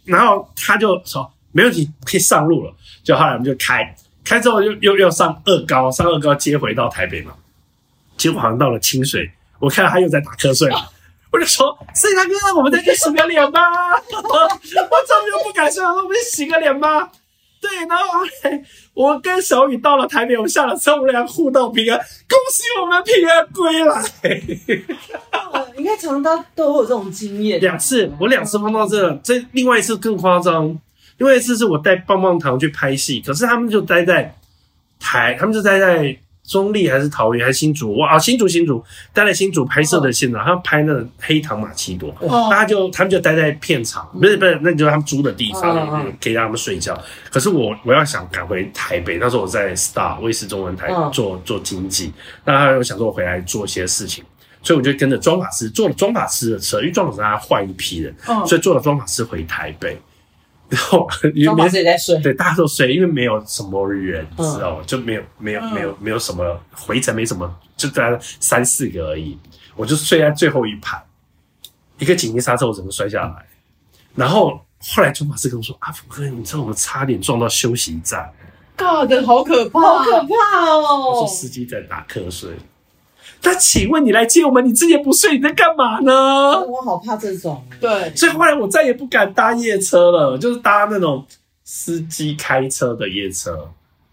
[0.05, 2.73] 然后他就说没问题，可以上路了。
[3.03, 7.35] 就后来我们就开，开之后又又又上二高，上二高接回到台北嘛。
[8.17, 10.91] 结果好像到了清水，我看到他又在打瞌睡了，
[11.33, 13.61] 我就说：“司机大哥，我们再去洗个脸吧。”
[13.99, 17.11] 我怎么又不敢睡了，我们去洗个脸吧。
[17.61, 18.21] 对，然后
[18.95, 24.03] 我跟小雨到了台北，我下了车，我们俩互道平安，恭喜我们平安归来。
[25.77, 27.61] 应该常常都都会有这种经验。
[27.61, 30.79] 两次，我两次碰到这个，这另外一次更夸张，
[31.19, 34.35] 另外一次是我带棒棒糖去拍戏，可是他们就待在
[35.01, 36.17] 台，他们就待在。
[36.45, 37.97] 中立还是桃园还是新竹？
[37.97, 38.83] 哇，新竹新竹。
[39.13, 42.13] 待在新竹拍摄的现场，他拍那个黑糖玛奇朵，
[42.51, 47.01] 大家就他们就待在片场，不是不是，那就是他们租的地方，可以让他们睡觉。
[47.31, 52.13] 可是我我要想赶回台北，那时候我在 Star 卫视中文台做做经济，
[52.45, 54.25] 那他又想说我回来做一些事情，
[54.63, 58.15] 所以我就跟着妆发师坐了妆发师的车，因为妆发师他换一批人，
[58.47, 59.97] 所以坐了妆发师回台北。
[60.73, 64.85] 然后因为也在睡，对，大家都睡，因为没有什么人，知道吗？
[64.87, 69.39] 就没有没有没有没有什么回程，没什么，就大概三四个而已。
[69.77, 71.03] 我就睡在最后一排，
[71.99, 73.47] 一个紧急刹车，我整个摔下来。
[74.15, 78.33] 然后后来钟法师跟我说：“阿福哥，你知道我们差点撞到休息站
[78.75, 82.51] ，God，好可怕， 好可怕哦！”我说司机在打瞌睡。
[83.45, 86.13] 那请问你来接我们，你之前不睡，你在干嘛呢？
[86.65, 87.63] 我好怕这种。
[87.81, 91.25] 对，所以后来我再也不敢搭夜车了，就是搭那种
[91.65, 93.69] 司机开车的夜车。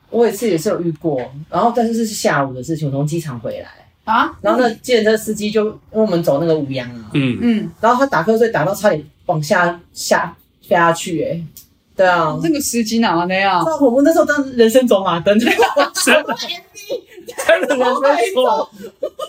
[0.10, 3.70] 我有一次也是有遇过，然后但是是下午的事情，我从机场回来
[4.12, 10.36] 啊，然后那计程车司机就因为我们走那个五羊啊，嗯嗯，然后他打瞌睡打到差点往下下
[10.68, 11.46] 飞下去，欸，诶
[11.96, 13.62] 对啊，那个司机哪那样？
[13.64, 16.36] 那我们那时候当人生走马灯，真的。
[17.48, 17.84] 真的没
[18.34, 18.70] 错，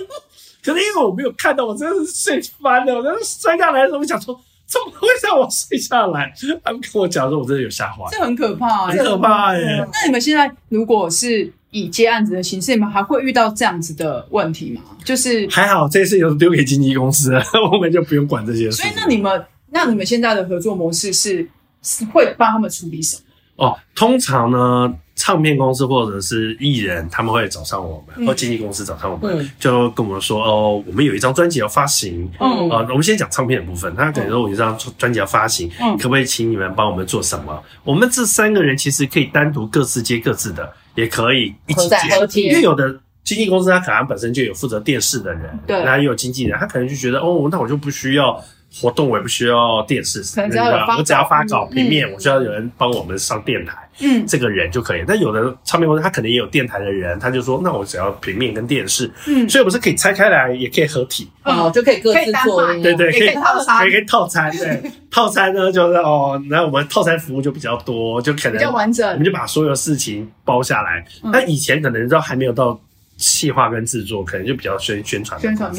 [0.64, 2.94] 可是因为我没有看到，我真的是睡翻了。
[2.96, 6.33] 我真的摔下来的时候，我想说，怎么会让我睡下来？
[6.64, 9.87] 他们跟我讲说，我真的有吓坏，这很可怕，很可怕耶。
[9.92, 14.83] 那你们现在如果是以接案子的形式，你们还会遇到这样子的问题吗？
[15.05, 17.42] 就是还好，这些事都丢给经纪公司了，
[17.73, 18.83] 我们就不用管这些事。
[18.83, 21.49] 所以，那你们，那你们现在的合作模式是
[21.83, 23.16] 是会帮他们处理什
[23.57, 23.66] 么？
[23.66, 24.94] 哦，通常呢。
[25.23, 32.27] 唱片公司或者是艺人，他们会找上我们，或经纪公司找上我们，嗯、就跟我们说：“哦，我们有一张专辑要发行。
[32.41, 33.95] 嗯”呃，我们先讲唱片的部分。
[33.95, 41.87] 他可能说：“我有一张专辑要发行，嗯、可不可以请你们帮我们做什么？”我们这三个人其实可以单独各自接各自的，也可以一起
[42.27, 42.41] 接。
[42.49, 42.91] 因为有的
[43.23, 55.03] 经纪公司他可能本身就有负责电视的人，对，然后也有经纪人，他可能就觉得：“哦，那我就不需要。”活动我也不需要电视，可能只要有，我只要发稿平面，嗯、我需要有人帮我们上电台，嗯，这个人就可以。
[55.07, 71.05] 但有的唱片公司他可能也有电台的人，他就说，那我只要平面跟电视，嗯，所以我们是可以拆开来，也可以合体，哦，就可以各自做，对对，可以套餐，可以套餐，对， 套餐呢就是哦，那我们套餐服务就比较多，就可能比较完整，我们就把所有事情包下来。
[71.25, 72.81] 那、嗯、以前可能都还没有到
[73.17, 75.73] 企划跟制作，可能就比较宣宣传宣传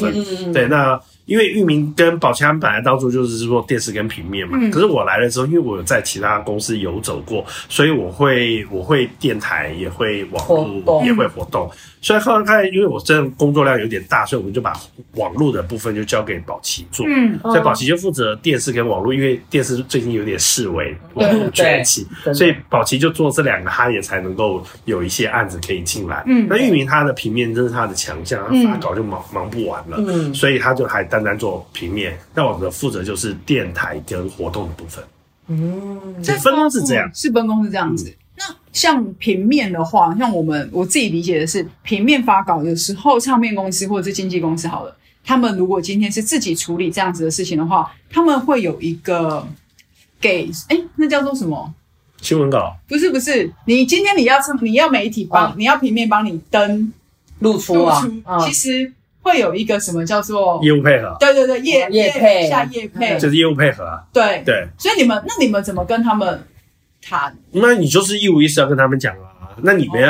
[0.52, 1.00] 对，那。
[1.24, 11.70] 因为域名跟宝强本来当初就是做电视跟平面嘛，嗯、可是我来了之后，因为我有在其他公司游走过，所以我会我会电台也会网络也会活动。
[12.00, 14.72] 所以后来看，因为我这工作量有点大，所以我们就把
[15.14, 17.06] 网络的部分就交给宝琪做。
[17.08, 22.04] 嗯，所以宝琪就负责电视跟网络，因为电视最近有点视为，网络崛起，
[22.34, 26.24] 所以宝琪就做这两个，他也才能够有一些案子可以进来。
[26.26, 29.96] 嗯，那域名他的平面真是他的强项，他发稿就忙忙不完了。
[30.00, 35.04] 嗯，所以他就还单单做平面，那我们的负责就是电台跟活动的部分。
[35.48, 38.14] 嗯，这分工是这样，是分工是这样子。
[38.36, 49.46] 那像平面的话，像我们我自己理解的是，平面发稿的时候唱片公司或者是经纪公司好了，他们如果今天是自己处理这样子的事情的话，他们会有一个
[50.20, 51.74] 给哎、欸，那叫做什么？
[52.22, 52.76] 新闻稿？
[52.86, 56.92] 不是不是，你今天你要唱，你要媒体帮，哦、你要平面帮你登
[57.40, 57.84] 露出。
[57.84, 58.00] 啊，
[58.46, 61.16] 其实会有一个什么叫做业务配合？
[61.18, 64.02] 对对对，业业配下业配就是业务配合啊。
[64.12, 66.42] 对对，所以你们那你们怎么跟他们？
[67.04, 69.58] 谈，那你就是一五一十要跟他们讲啊。
[69.60, 70.00] 那你们，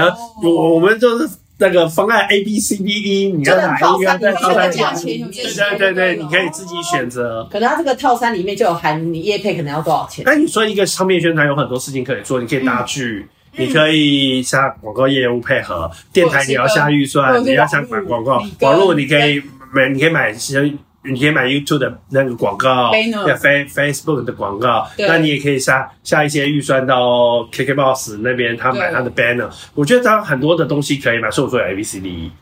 [0.42, 4.18] 我、哦、我们就是那个方案 A B C D E，你要哪一个？
[4.18, 7.48] 对套餐价钱有这些，对对对，你可以自己选择。
[7.50, 10.22] 可能它这个套餐里面就有含你业配可能要多少钱？
[10.26, 20.72] 那你说一个唱片宣传有很多事情可以做，你可以搭剧，你可以下广告业务配合电台，你要下预算，你要下买广告，网络你可以买，你可以买一些。
[21.04, 22.92] 你可以买 YouTube 的那个广告，
[23.26, 29.50] 要 Face Facebook 的广告，那你也可以下下一些预算到 KKBOX 那边，他买他的 Banner。
[29.74, 32.32] 我觉得他很多的东西可以买，所以我说有 A B C D E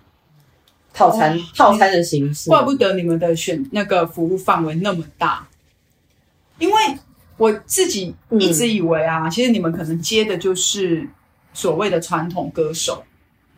[0.93, 2.51] 套餐套餐的形式。
[2.51, 5.49] 怪不得你们的选那个服务范围那么大，
[6.59, 6.77] 因为
[7.41, 11.09] 我自己一直以为啊，其实你们可能接的就是
[11.55, 13.03] 所谓的传统歌手，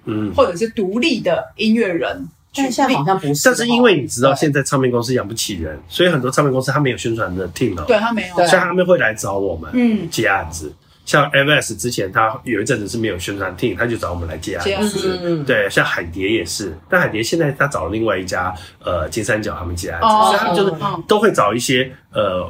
[0.04, 2.28] 嗯，或者是独立的音乐人。
[2.54, 7.84] 但现在好像不是，但是因为你知道，现在唱片公司养不起人，所以很多唱片公司他没有宣传的 team 了。
[7.86, 10.72] 对他没有，所以他们会来找我们，嗯，接案子。
[11.04, 15.18] 像 MS 之前，他有一阵子是没有宣传 team，他就找我们来接案子。
[15.24, 20.72] 嗯，对，像海蝶也是，但海蝶现在他找了另外一家，呃，金三角他们接案子，所以他们就是
[21.08, 22.48] 都会找一些呃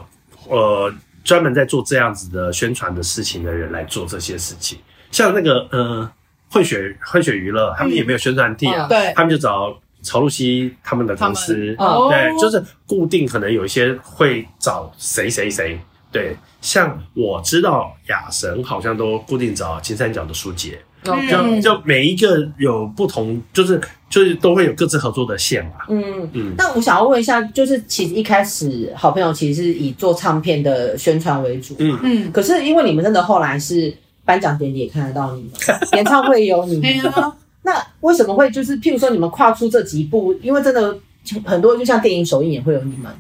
[0.49, 0.93] 呃
[1.25, 4.79] 专门在做这样子的宣传的事情的人来做这些事情。
[5.11, 6.11] 像那个呃
[6.51, 9.79] 混血混血娱乐，他们也没有宣传 team，对，他们就找。
[10.05, 15.79] 曹露西他们的公司，哦、对，就是固定可能有一些会找谁谁谁，
[16.11, 26.31] 对，像我知道雅神好像都固定找金三角的舒杰，嗯，就就每一个有不同，就是就是都会有各自合作的线嘛，嗯嗯。
[26.33, 33.93] 嗯，那我想要问一下，就是其实一开始好朋友其实是以做唱片的宣传为主，嗯嗯，可是因为你们真的后来是
[34.25, 35.53] 颁奖典礼也看得到你们，
[35.95, 37.33] 演唱会有你们。
[37.65, 40.99] 那为什么会就是，譬如说你们跨出这几步，因为真的
[41.45, 43.11] 很多，就像电影首映也会有你们。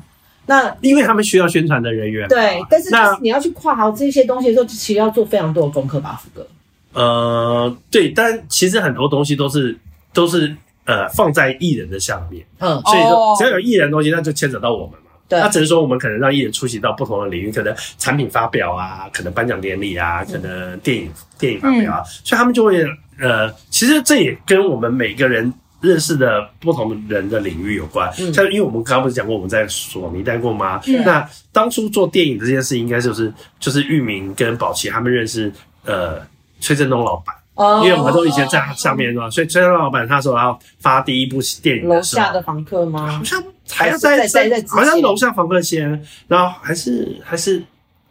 [0.46, 2.28] 那因为他们需要宣传的人员。
[2.28, 6.44] 对，但是是你要去跨好这些东西的时候，其实要做非常多的功课吧，福哥。
[6.92, 9.76] 呃，对，但其实很多东西都是
[10.12, 15.11] 都是呃放在艺人的下面，嗯，所以说只要有艺人的东西，那就牵扯到我们嘛。
[15.28, 22.85] 对，那只是说我们可能让艺人出席到不同的领域，可能产品发表啊，可能颁奖典礼啊，可能电影电影发表啊，所以他们就会。
[23.20, 28.11] 呃，其实这也跟我们每个人认识的不同人的领域有关。
[28.18, 30.81] 嗯，像因为我们刚刚不是讲过我们在索尼待过吗？
[30.88, 35.52] 嗯，那当初做电影这件事，应该就是就是玉明跟宝琪他们认识
[35.85, 36.20] 呃
[36.62, 37.37] 崔振东老板。
[37.55, 43.18] 哦，因为我们都以前在他下面嘛，所以崔振东老板他说要发第一部电影楼下的房客吗？
[43.18, 47.62] 好像还要在在在，好像楼下房客先，然后还是还是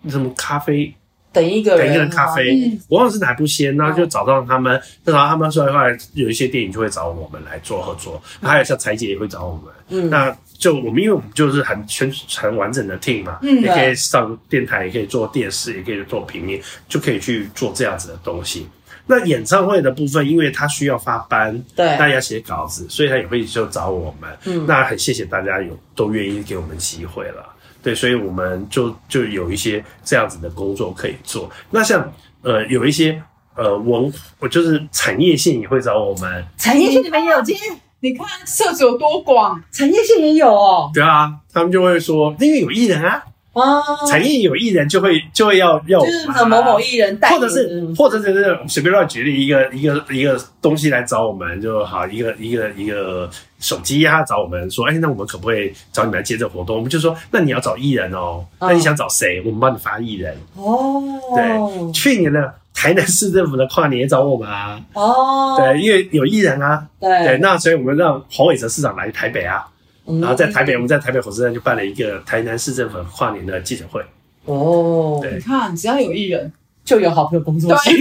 [0.10, 0.94] 什么咖啡。
[1.34, 18.68] 等一个人，等一个人咖啡，嗯、我忘了是哪部先，然后就找到他们，嗯、然后他们说的话，有一些电影就会找我们来做合作，嗯、还有像财姐也会找我们，嗯，那就我们因为我们就是很全很完整的 team 嘛，嗯，也可以上电台，也可以做电视，也可以做平面，就可以去做这样子的东西。
[19.08, 27.44] 那演唱会的部分，因为他需要发班，对，大家写稿子，所以他也会就找我们，嗯，那很谢谢大家有都愿意给我们机会了。
[27.82, 31.50] 对，所以我们就就有一些这样子的工作可以做。
[31.72, 33.20] 那像呃，有一些
[33.56, 36.46] 呃文，我就是产业线也会找我们。
[36.60, 37.56] 产业线你们也有接？
[38.02, 40.92] 你看涉及有多广，产业线也有哦。
[40.94, 43.24] 对啊，他们就会说，因为有艺人啊。
[43.54, 56.78] 哦，产业有艺人就会就会要要，就是某某艺人带，或者是或者是随便乱举例一个一个一个东西来找我们就好，一个一个一个手机啊找我们说，哎，那我们可不可以找你们来接这个活动？
[56.78, 59.42] 我们就说，那你要找艺人哦，那你想找谁？
[59.46, 61.04] 我们帮你发艺人哦。
[61.36, 64.82] 对，去年的台南市政府的跨年也找我们啊。
[64.94, 66.88] 哦，对，因为有艺人啊。
[67.00, 69.68] 对，那所以我们让黄伟哲市长来台北啊。
[70.06, 74.02] 然后在台北，我们在台北火车站就办了一个台南市政府跨年的记者会。
[74.46, 76.52] 哦，对，你看，只要有艺人，
[76.84, 77.92] 就有好朋友工作室。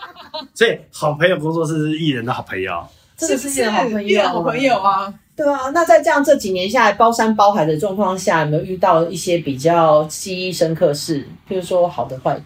[0.54, 2.72] 所以，好朋友工作室是艺人的好朋友，
[3.16, 5.12] 这个是艺人好朋友，好朋友啊。
[5.36, 11.20] 对啊，那在这样这几年下来，包山包海的状况下，有没有遇到一些比较记忆深刻事？
[11.48, 12.44] 譬如说好的、坏的，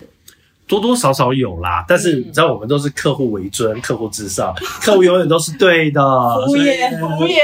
[0.66, 1.84] 多多少少有啦。
[1.86, 6.00] 但是你知道，我们都是客户为尊，客户至上， 客户永远都是对的。
[6.44, 7.38] 服务业，服务业。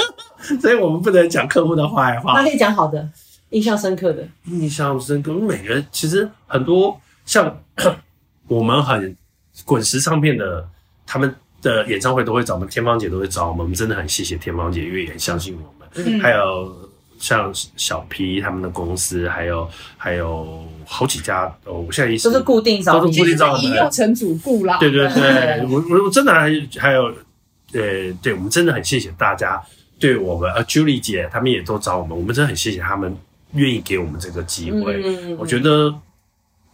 [0.60, 3.08] 所以我们不能讲客户的坏话，那可以讲好的，
[3.50, 4.22] 印象深刻的。
[4.46, 7.62] 印象深刻，每个人其实很多像
[8.46, 9.16] 我们很
[9.64, 10.68] 滚石唱片的，
[11.06, 15.88] 他们的演唱会都会找我们，天芳姐都会找我们，我们真的很谢谢天芳姐，因为也很相信我们。
[15.94, 24.78] 嗯，还有像小 P 他们的公司，还有还有好几家哦，我现在意思都是固定招，都是固定招我们，已成主顾啦。
[24.78, 27.04] 对对对，我我我真的还还有
[27.72, 29.62] 呃，对我们真的很谢谢大家。
[29.98, 33.16] 对我们，呃，Julie 姐他们也都找我们，我们真的很谢谢他们
[33.52, 35.02] 愿意给我们这个机会。
[35.02, 35.94] 嗯，我觉得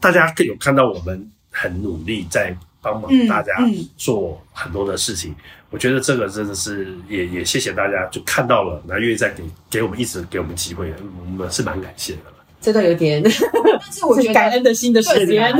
[0.00, 3.54] 大家更有看到我们很努力在帮忙大家
[3.96, 5.34] 做很多的事情。
[5.70, 12.20] 我觉得这个真的是也也谢谢大家，就看到了，然后愿意再给给我们一直给我们机会，我们是蛮感谢的。
[12.60, 15.52] 这个有点，但是我觉得感恩的心的时间。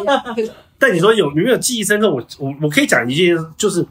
[0.78, 2.10] 但你说有有没有记忆深刻？
[2.10, 3.86] 我我我可以讲一件，就是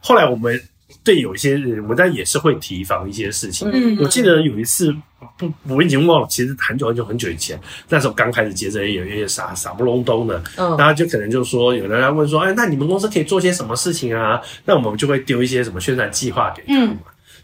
[0.00, 0.60] 后来我们。
[1.02, 3.70] 对，有一些人，我但也是会提防一些事情。
[3.72, 4.94] 嗯，我记得有一次，
[5.38, 14.42] 不，我已经忘了，其实很久很久很久以前，那时候刚开始接这些，有一些傻傻不隆咚的，嗯，然后就可能就说，有人来问说，哎，那你们公司可以做些什么事情啊？
[14.66, 16.90] 那我们就会丢一些什么宣传计划给他们。
[16.90, 16.98] 嗯，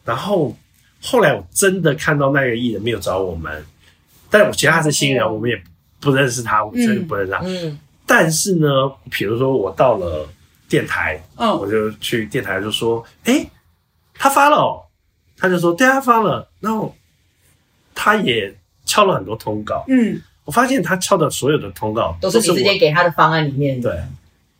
[0.04, 0.54] 然后
[1.00, 3.64] 后来我真的看到那个艺人没有找我们，
[4.30, 5.58] 但我其实他是新人，我们也
[5.98, 7.40] 不认识他，我真的不认识他。
[7.42, 8.68] 嗯，但是呢，
[9.10, 10.28] 比如说我到了。
[10.68, 13.50] 电台，嗯，我就去电台就说，哎、欸，
[14.14, 14.82] 他发了，哦，
[15.36, 16.94] 他就说，对，他发了，然后
[17.94, 18.54] 他也
[18.84, 23.92] 敲了很多通告，嗯，我发现他敲的所有的通告都是你直接给他的方案里面，对。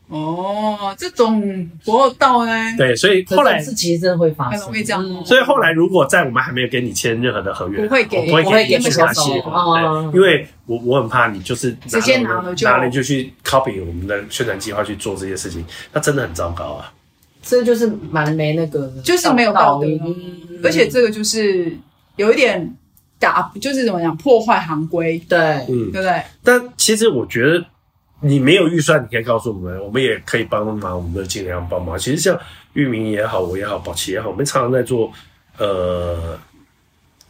[0.08, 2.52] 哦，这种不到呢。
[2.78, 5.24] 对，所以后来是其实真的会发生，很容易这样。
[5.24, 9.42] 所以后来如果在我们还没有给你签任何的合约，不会给，不会给你其他企业，
[10.14, 16.92] 因为我我很怕你就是直接拿了就拿了就去 copy 我们的宣传计划去做这些事情，那真的很糟糕啊。
[17.42, 19.88] 这就是蛮没那个，就是没有道德，
[20.62, 21.76] 而且这个就是
[22.14, 22.76] 有一点
[23.18, 25.38] 打，就是怎么讲破坏行规，对，
[25.68, 26.22] 嗯，对不对？
[26.44, 27.64] 但其实我觉得。
[28.26, 31.98] 你没有预算，你可以告诉我们，我们也可以帮忙，我们都尽量帮忙。
[31.98, 32.38] 其实像
[32.72, 35.12] 域名也好，我也好，宝奇也好，我们常常在做
[35.58, 36.38] 呃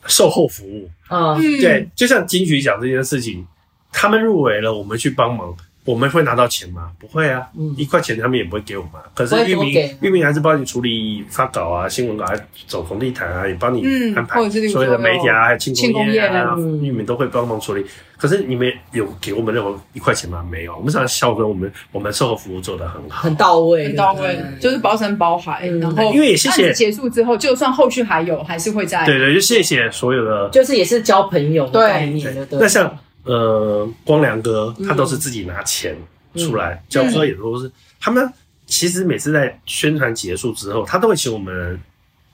[0.06, 0.90] 售后服务。
[1.08, 3.46] 嗯，对，就像金曲奖这件事情，
[3.92, 5.56] 他们入围了，我们去帮忙。
[5.86, 6.90] 我们会拿到钱吗？
[6.98, 8.92] 不会啊，嗯、一块钱他们也不会给我们。
[9.14, 13.82] 可是玉明，玉明还是帮你处理发稿啊、新闻稿，还走红地毯啊，也帮你
[14.16, 14.36] 安排
[14.68, 17.86] 所有的媒体啊，还有庆功宴啊，玉明都会帮忙处理。
[18.18, 20.44] 可是你们有给我们任何一块钱吗？
[20.50, 25.68] 没有，我们只要孝顺我们，我们售后服务做得很好，很到位，很到位，就是包山包海。
[25.68, 29.04] 然后因为也谢谢结束之后，就算后续还有，还是会在。
[29.06, 32.34] 对对，就谢谢所有的，就是也是交朋友的概念。
[32.46, 32.98] 对，那像。
[33.26, 35.96] 呃，光良哥他都是自己拿钱
[36.36, 38.32] 出来，教科、嗯、也都是、嗯、他们。
[38.68, 41.80] 其实每次在宣传结束之后，他都会请我们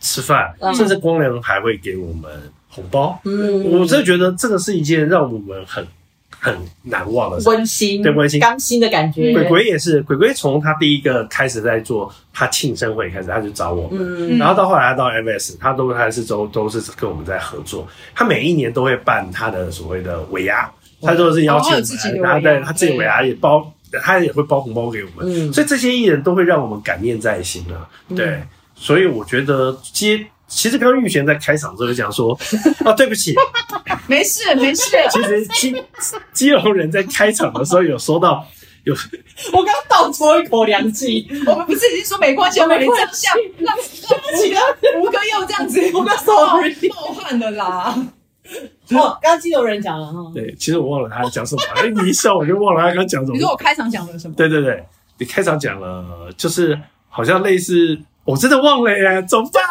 [0.01, 2.25] 吃饭，嗯、甚至光良还会给我们
[2.71, 3.21] 红包。
[3.27, 5.87] 嗯，我真的觉得这个是一件让我们很
[6.31, 9.35] 很难忘的事，温馨，对温馨、刚心的感觉。
[9.35, 17.87] 鬼鬼也是，鬼鬼从他第一个开始在做他庆生会开始，他就找我们，嗯、然后到后来他到 MS，他都还是都都是跟我们在合作。
[18.15, 20.73] 他每一年都会办他的所谓的尾牙。
[21.03, 21.79] 他都是邀请我
[22.13, 23.73] 们，然后对他自己尾牙也包，
[24.03, 27.89] 他也会包红包给我们，所以这些艺人都会让我们感念在心啊。
[28.15, 28.43] 对，
[28.75, 32.39] 所以我觉得接，其实刚刚玉璇在开场的时候讲说，
[32.85, 33.35] 啊，对不起，
[34.07, 34.97] 没事没事。
[35.11, 35.75] 其实基
[36.33, 38.47] 基隆人在开场的时候有说到，
[38.85, 38.95] 有
[39.53, 43.27] 我刚倒抽一口凉气，我们不是已经说没关系，没关系，
[43.59, 44.63] 让对不起啊，
[45.01, 47.95] 吴哥又这样子，我刚 sorry 冒汗了啦。
[48.91, 50.31] 哦，刚刚记得有人讲了哈。
[50.35, 51.63] 对，其实我忘了他讲什么。
[51.75, 53.35] 哎，你一笑我就忘了他刚讲什么。
[53.35, 54.35] 你说我开场讲了什么？
[54.35, 54.85] 对对对，
[55.19, 56.79] 你开场讲了，就是
[57.09, 59.63] 好像类似，我真的忘了耶，怎么办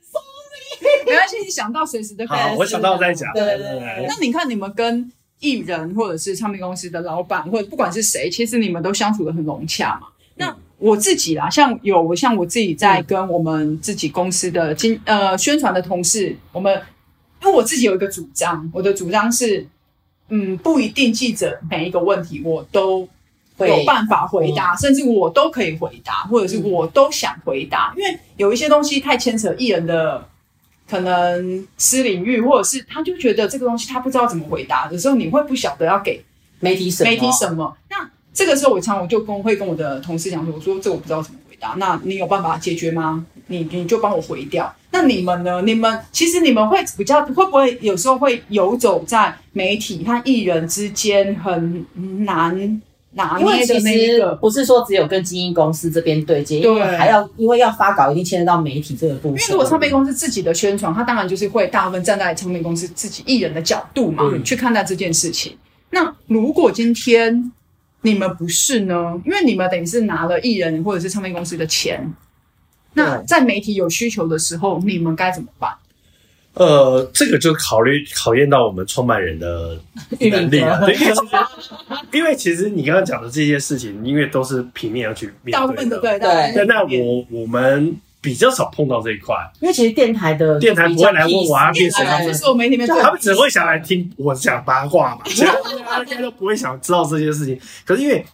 [0.00, 2.38] ？Sorry， 没关系，你想到随时都可以。
[2.38, 3.32] 好，我想到再讲。
[3.32, 4.06] 对对对。
[4.08, 5.10] 那你看，你们跟
[5.40, 10.06] 艺人或者是唱片公司的老板，或者不管是谁，其实你们都相处的很融洽嘛。
[10.36, 16.80] 那我自己啦，像有像我自己在跟我们自己公司的经呃宣传的同事，我们。
[17.44, 19.66] 因为我自己有一个主张，我的主张是，
[20.30, 23.06] 嗯，不一定记者每一个问题我都
[23.58, 27.92] 有办法回答，嗯、甚至我都可以回答，或者是我都想回答。
[27.96, 30.26] 嗯、因为有一些东西太牵扯艺人的
[30.88, 36.24] 可能私领域，或者是他就觉得这个东西他不知道怎么回答的时候，你会不晓得要给
[36.60, 37.10] 媒体什么？
[37.10, 37.76] 媒体什么？
[37.90, 43.24] 那这个时候我常我就跟会跟我的同事讲说，我说这个我不知道怎么回答，那你有办法解决吗？
[43.48, 44.74] 你你就帮我回掉。
[44.94, 45.60] 那你们呢？
[45.62, 51.84] 你们其实你们会比较会不会有时候会游走在媒体和艺人之间很
[52.24, 52.80] 难
[53.14, 54.36] 拿捏的那个？
[54.36, 59.40] 不是说只有跟经纪公司这边对接，对，因为还要因为要发稿，一定牵涉到媒体这个部分。
[59.40, 65.56] 因为如果唱片公司自己的宣传，他当然就是会大部分站在唱片公司自己艺人的角度嘛，嗯、去看待这件事情。
[65.90, 67.50] 那如果今天
[68.02, 69.20] 你们不是呢？
[69.26, 72.00] 因为你们等于是拿了艺人或者是唱片公司的钱。
[72.94, 75.72] 那在媒体有需求的时候，你们该怎么办？
[76.54, 79.76] 呃，这个就考虑考验到我们创办人的
[80.30, 80.86] 能力了。
[80.86, 80.96] 对，
[82.12, 85.98] 因为其实你刚刚讲的这些事情，因为都是平面要去面对的。
[85.98, 86.64] 对对。
[86.66, 95.52] 那我我们比较少碰到这一块，因为其实电台的电台不会来问我啊，变成是我媒体面，他们只会想来听我讲八卦嘛， 其他
[95.84, 97.58] 大家都不会想知道这些事情。
[97.84, 98.24] 可是因为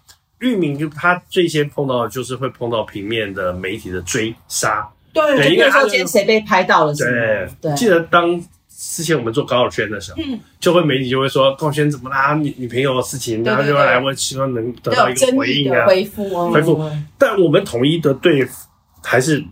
[0.41, 4.87] 玉明他最先碰到的就是会碰到平面的媒体的追杀。
[5.13, 7.11] 对，对，因为说今天谁被拍到了什么？
[7.11, 12.35] 对，对，记得当之前我们做高尔圈的时候，嗯，就会媒体就会说高尔宣怎么啦？
[12.35, 16.81] 女女朋友的事情，然后就会来问，希望能得到一个回应啊，回复哦，回复。
[17.19, 18.49] 但我们统一的对
[19.03, 19.45] 还是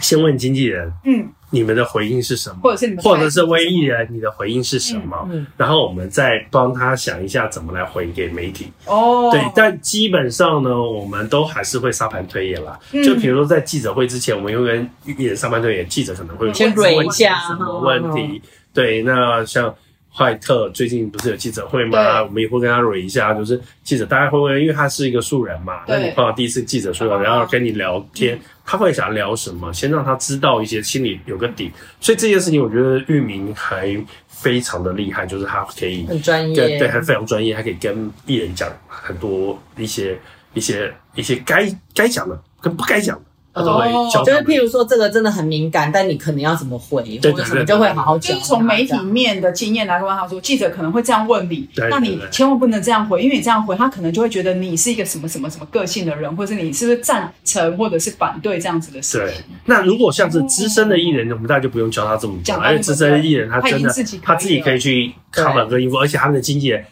[0.00, 1.28] 先问经纪人，嗯。
[1.54, 2.56] 你们的回应是什么？
[2.62, 5.16] 或者是你们，或者是威艺人，你的回应是什么？
[5.30, 8.72] 嗯，嗯，然后我们再帮他想一下怎么来回给媒体。
[8.86, 12.78] 哦，对，但基本上呢，我们都还是会沙盘推演啦。
[12.92, 18.42] 嗯，就比如说在记者会之前，我们会跟艺人沙盘推演，记者可能会先问一下什么问题。
[18.72, 19.74] 对，那像。
[20.16, 22.22] 坏特最近不是有记者会吗？
[22.22, 29.72] 我们也会跟他蕊一下，就是记者大家会问，因为他是一个素人嘛，那你碰到第一次记者说，然后跟你聊天，他会想聊什么？
[29.72, 31.70] 先让他知道一些，心里有个底。
[32.00, 33.94] 所以这件事情，我觉得玉明还
[34.26, 40.18] 非常的厉害，就是他可以很专业，对，还非常专业，还可以跟艺人讲很多一些
[40.54, 43.24] 一些一些该该讲的跟不该讲的。
[43.54, 48.34] 哦，就是譬如说这个真的很敏感，但你可能要怎么回，或者什么，就会好好讲。
[48.34, 59.26] 就是从媒体面的经验来跟他说，记者可能会这样问你，那你千万不能这样回，因为你这样回，他可能就会觉得你是一个什么什么什么个性的人，或者是你是不是赞成或者是反对这样子的事情。
[59.26, 59.34] 对，
[59.66, 63.88] 那如果像是资深的艺人，我们大家就不用教他这么讲，因为资深的艺人他真的
[64.20, 66.84] 他自己可以去 cover 个衣服，而且他们的经纪人。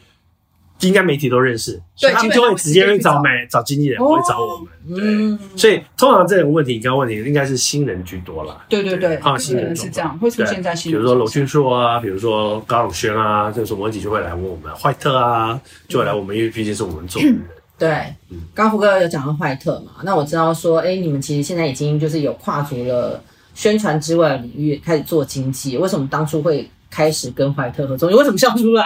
[0.82, 5.38] 应该媒体都认识，所以他们就会直接去找媒找经纪人，不会找我们。
[5.38, 8.64] 对，所以通常这种问题，刚刚问题应该是新人居多啦。
[8.68, 11.00] 对对对，啊，新人是这样，会出现在新人。
[11.00, 14.74] 比如说娄俊硕啊，比如说高永轩啊，这种问题就会来问我们。
[14.74, 17.40] 坏特啊，就会来我们，因为毕竟是我们做的人。
[17.78, 17.88] 对，
[18.54, 23.22] 刚刚福哥有讲到坏特嘛，那我知道说，哎，你们其实现在已经就是有跨足了
[23.54, 25.76] 宣传之外的领域，开始做经纪。
[25.76, 28.08] 为什么当初会开始跟坏特合作？
[28.08, 28.84] 你为什么笑出来？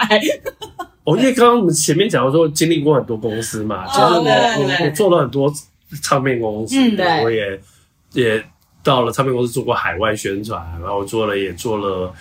[1.07, 5.49] 哦，因为刚刚我们前面讲到说经历过很多公司嘛，其实我我我做了很多
[6.03, 6.75] 唱片公司，
[7.23, 7.57] 我也
[8.11, 8.43] 也
[8.83, 12.13] 到了唱片公司做过海外宣传，然后做了也做了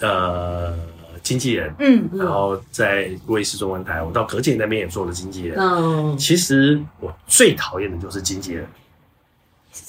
[0.00, 0.76] 呃
[1.22, 5.58] 经纪人，嗯，然后在卫视中文台，我到格姐那边也做了经纪人。
[5.58, 8.66] 嗯，其实我最讨厌的就是经纪人，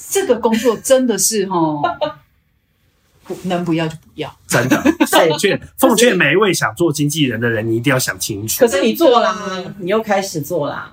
[0.08, 1.82] 这个工作真的是哈。
[3.26, 8.60] 不能不要就不要，真的 奉劝奉劝每一位想做经纪人的人，你一定要想清楚。
[8.60, 9.36] 可是你做啦，
[9.78, 10.92] 你又开始做啦。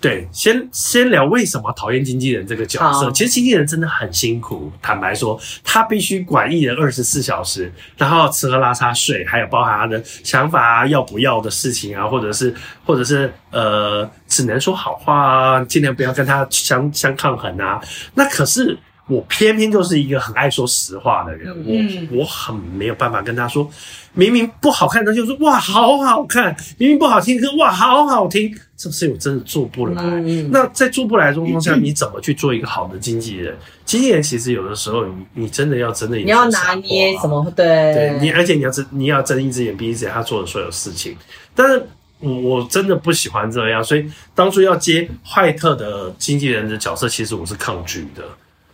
[0.00, 3.10] 对，先先聊为什么讨厌经纪人这个角色。
[3.10, 12.54] 其实经纪人真的很辛苦，坦白说，他必须管艺人二十四小时，然后吃喝拉撒睡，还有包含他的想法啊，要不要的事情啊，或者是
[12.86, 17.80] 或者是呃，只能说好话啊，尽量不要跟他相相抗衡啊。
[18.14, 18.78] 那可是。
[19.08, 23.68] 我偏偏就是一个很爱说实话的人，嗯、我我很没有办法跟他说，
[24.12, 28.54] 明明不好看，他就说哇好好看；明明不好听，说哇好好听。
[28.76, 30.00] 这事我真的做不来。
[30.00, 33.52] 嗯、那在做不来的状况下，你怎么去做一个好的经纪人？
[33.54, 37.44] 嗯、经纪人其实有的时候你，你你真的要真的，你要拿捏什么？
[37.56, 41.16] 对，对你，而且你要睁你要睁一只眼闭一只眼，他做的所有事情。
[41.56, 41.84] 但是
[42.20, 48.22] 我我真的不喜欢这样，所以当初要接坏特的经纪人的角色，其实我是抗拒的。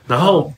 [0.06, 0.52] 然后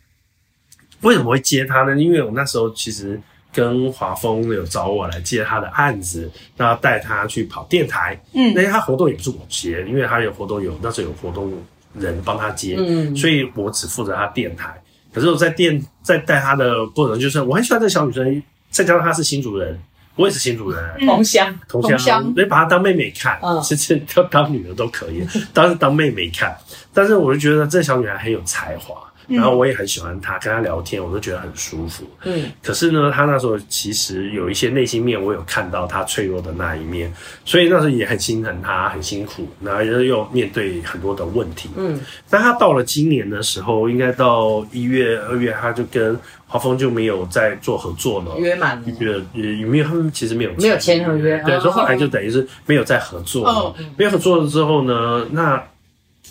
[1.03, 1.97] 为什么会接他呢？
[1.97, 3.20] 因为我那时候其实
[3.53, 8.20] 跟华丰有找我来接他的案子，然后带他去跑电台。
[8.32, 11.53] 嗯，那他活动也不是我接，因为他有活动有那时候有活动
[11.94, 14.74] 人帮他接，嗯，所以我只负责他电台。
[15.12, 19.80] 可是我在电在带他的过程，就是我很喜欢这个小女生，再加上她是新主人，
[20.14, 26.55] 我也是新主人，同乡同乡，你把她当妹妹看，其实当当女儿都可以，当当妹妹看。
[26.92, 29.05] 但是我就觉得这小女孩很有才华。
[29.26, 32.04] 然后我也很喜欢他，跟他聊天，我都觉得很舒服。
[32.24, 37.12] 嗯，可是呢，他那时候其实有一些内心面，我有看到他脆弱的那一面，
[37.44, 41.68] 所以那时候也很心疼他，很辛苦，然后又面对很多的问题。
[41.76, 42.00] 嗯，
[42.30, 53.74] 但他到了今年的时候，应该到一月、二月，他就跟华峰就没有再做合作了，约满了，约也没有，他们其实没有没有签合约，对，所以后来就等于是没有再合作了。
[53.96, 55.62] 没有合作了之后呢，那。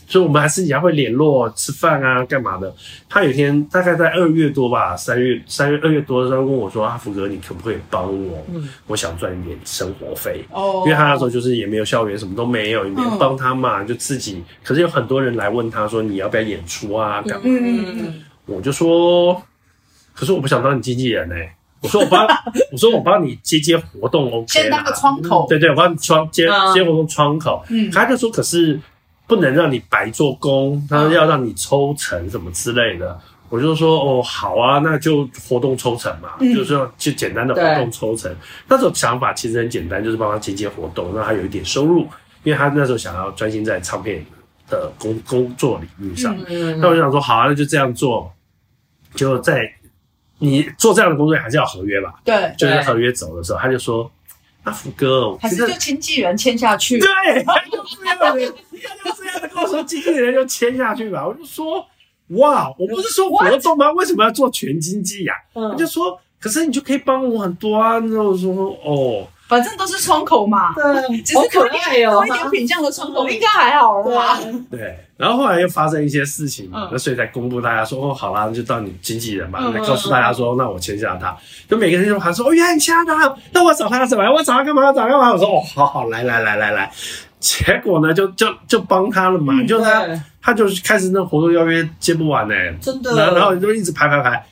[0.07, 2.73] 所以我们还是也会联络、吃饭啊，干嘛的？
[3.09, 8.45] 他有一天大概在二月多吧，三月、三月、二月多的时候跟我说：“啊，福哥，你可不可以帮我？
[8.53, 10.45] 嗯，我想赚一点生活费。
[10.51, 14.43] 哦，因为他那时候就是也没有校园，什么都没有，也没有帮他嘛，就自己。
[14.63, 17.23] 可是有很多人来问他说：你要不要演出啊？
[17.25, 17.49] 干嘛？
[18.45, 19.41] 我就说，
[20.13, 21.51] 可是我不想当你经纪人呢、欸。
[21.81, 22.27] 我说我帮，
[22.71, 25.45] 我说我帮你接接活动，OK，先当个窗口。
[25.49, 27.63] 对对，我帮你窗接接活动窗口。
[27.69, 28.79] 嗯，他就说，可是。
[29.27, 33.19] 不能让你白做工，他说要让你抽成什么之类的，
[33.49, 38.33] 我就说哦好啊，那就活动抽成嘛，嗯、就是说就简单的活动抽成。
[38.67, 42.07] 那种想法其实很简单，就是帮他接接活动，让他有一点收入，
[42.43, 44.23] 因为他那时候想要专心在唱片
[44.69, 46.37] 的工工作领域上。
[46.47, 48.31] 嗯，那我就想说，好啊，那就这样做，
[49.15, 49.61] 就在
[50.37, 52.13] 你做这样的工作还是要合约吧？
[52.23, 54.11] 对，就是合约走的时候，他就说。
[54.65, 56.99] 阿福哥，还是就经纪人签下去？
[56.99, 57.07] 对，
[57.43, 61.25] 他就这样的，他就这样的跟我说，经纪人就签下去吧。
[61.25, 61.85] 我就说，
[62.29, 63.91] 哇，我不是说活动吗？
[63.93, 65.33] 为什么要做全经纪呀？
[65.53, 67.99] 他就说，可是你就可以帮我很多啊。
[67.99, 68.51] 然后我说，
[68.83, 69.27] 哦。
[69.47, 74.39] 反正都是窗口嘛，对， 只是可爱哦，多一点品相的窗口应该还好吧？
[74.71, 81.35] 对，然后后来又发生一些事情，那所以才公布大家说，哦，好啦，那就到你经纪人吧，来告诉大家说，那我签下他，
[81.69, 84.23] 就每个人就喊说，哦，原来你签他，那我找他什么？
[84.31, 84.83] 我找他干嘛？
[84.83, 85.31] 要找干嘛？
[85.31, 86.91] 我说，哦，好好，来来来来来，
[87.39, 90.05] 结果呢，就就就帮他了嘛，就他
[90.41, 94.45] 他就开始那活动邀约接不完呢，真的，然后然后就一直排排排。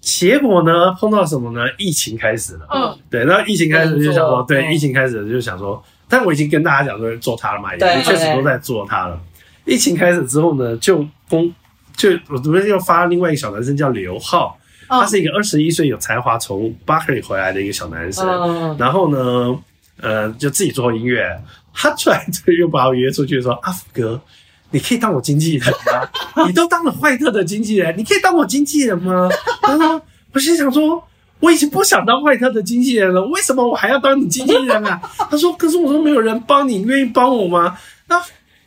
[0.00, 0.90] 结果呢？
[0.98, 1.60] 碰到什么呢？
[1.78, 2.66] 疫情开始了。
[2.74, 9.16] 嗯，对，那疫情开始就想说，对，疫情开始就想说，但我已经跟大家讲说做他了嘛，也确实都在做他了。
[9.64, 11.52] 疫情开始之后呢，就公
[11.96, 14.58] 就我昨天又发另外一个小男生叫刘浩，
[14.88, 18.76] 他是一个二十一岁有才华从巴克利回来的一个小男生。
[18.78, 19.58] 然后呢，
[20.00, 21.24] 呃，就自己做音乐。
[21.74, 24.20] 他突然就又把我约出去说：“阿福哥。”
[24.74, 26.08] 你可以当我经纪人吗？
[26.48, 29.28] 你都当了坏特的经纪人，你可以当我经纪人吗？
[29.60, 30.02] 他说
[30.32, 31.02] ：“我心想说，
[31.40, 34.98] 我已经不想当坏特的经纪人了，为什么我还要当你经纪人啊？”
[35.30, 37.76] 他说：“可是我说没有人帮你，你愿意帮我吗？”
[38.08, 38.18] 那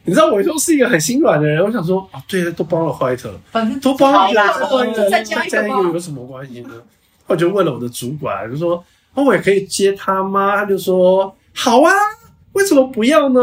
[0.06, 6.70] 你知道我说是一个很心软的人，我想说啊，对，都帮了坏特，反正都帮了坏特，再加一个有什么关系呢？
[7.28, 8.84] 我就问了我的主管，就说
[9.16, 11.91] ：“那我也可以接他吗？”他就说：“好啊。”
[12.53, 13.41] 为什么不要呢？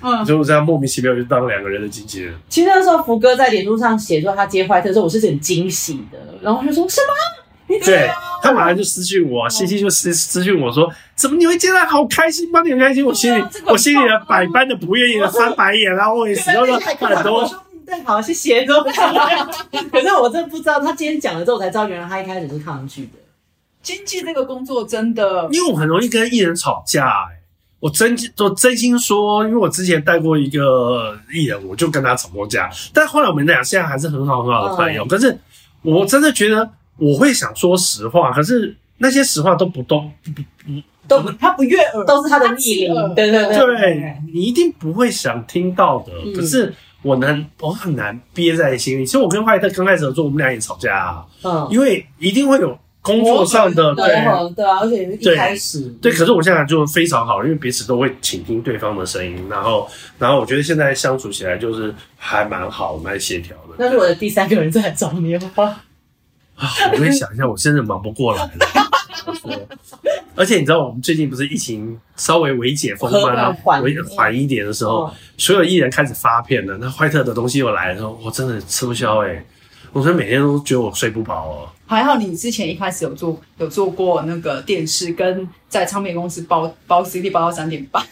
[0.00, 2.34] 嗯，就这样莫名其妙就当了两个人的经纪人。
[2.48, 6.18] 其实那时候福哥在脸书上写说他接坏特的时候，我是很惊喜的。
[6.40, 7.43] 然后他就说什么？
[7.84, 8.10] 对，
[8.42, 11.86] 他马上就私讯我，西西就私私讯我说，怎么你会接他？
[11.86, 12.60] 好开心吗？
[12.62, 13.04] 你很开心？
[13.04, 17.48] 我心里我心里的百般的不愿意的翻白眼啊， 我也是，然后很多。
[17.86, 18.64] 对，好，谢谢。
[18.66, 23.12] 可是我真的不知道，他今天讲了之后，我才知道原来他一开始是抗拒的。
[23.82, 27.40] 经纪这个工作真的，因为我很容易跟艺人吵架，欸。
[27.80, 35.04] 我真我真心说，因为我之前带过一个艺人，我就跟他吵过架，但后来我们俩现在还是很好很好的朋友。
[35.04, 35.38] 可是
[35.82, 36.66] 我真的觉得
[36.96, 42.94] 我会想说实话，可是那些实话都不动不不都他不悦耳，都是他的逆鳞。
[43.14, 46.12] 对对对，对你一定不会想听到的。
[46.34, 46.72] 可是
[47.02, 49.04] 我能，我很难憋在心里。
[49.04, 51.26] 其实我跟怀特刚开始合作，我们俩也吵架啊。
[51.42, 52.78] 嗯，因为一定会有。
[53.04, 54.06] 工作上的对
[54.56, 59.86] 对啊，而且一开始对，可是我现在就非常好，因为彼此都会倾听对方的声音，然后
[60.18, 63.74] 然后我觉得现在相处起来就是还蛮好，蛮协调的。
[63.76, 65.78] 那是我的第三个人再来找你的话，
[66.56, 68.50] 啊，我可以想一下，我真的忙不过来了。
[70.36, 73.56] 而且你知道，我们最近不是疫情稍微微解封吗？
[73.82, 79.44] 微缓一点的时候，所有艺人开始发片了，那坏特的东西又来的时候，我真的吃不消哎。
[79.94, 81.68] 我说每天都觉得我睡不饱哦。
[81.86, 88.02] 还好你之前一开始有做有做过那个电视，跟在唱片公司包包 CD 包到三点半。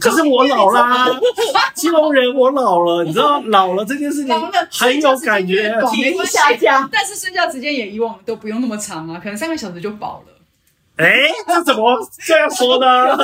[0.00, 1.06] 可是我老啦，
[1.74, 4.34] 基隆人我老了，你知道老了这件事情
[4.70, 6.88] 很有感觉，体力下降。
[6.90, 10.32] 但是睡觉时间也以往都不用那么长啊，可能三个小时就饱了。
[10.98, 11.96] 哎、欸，这怎么
[12.26, 13.16] 这样说呢？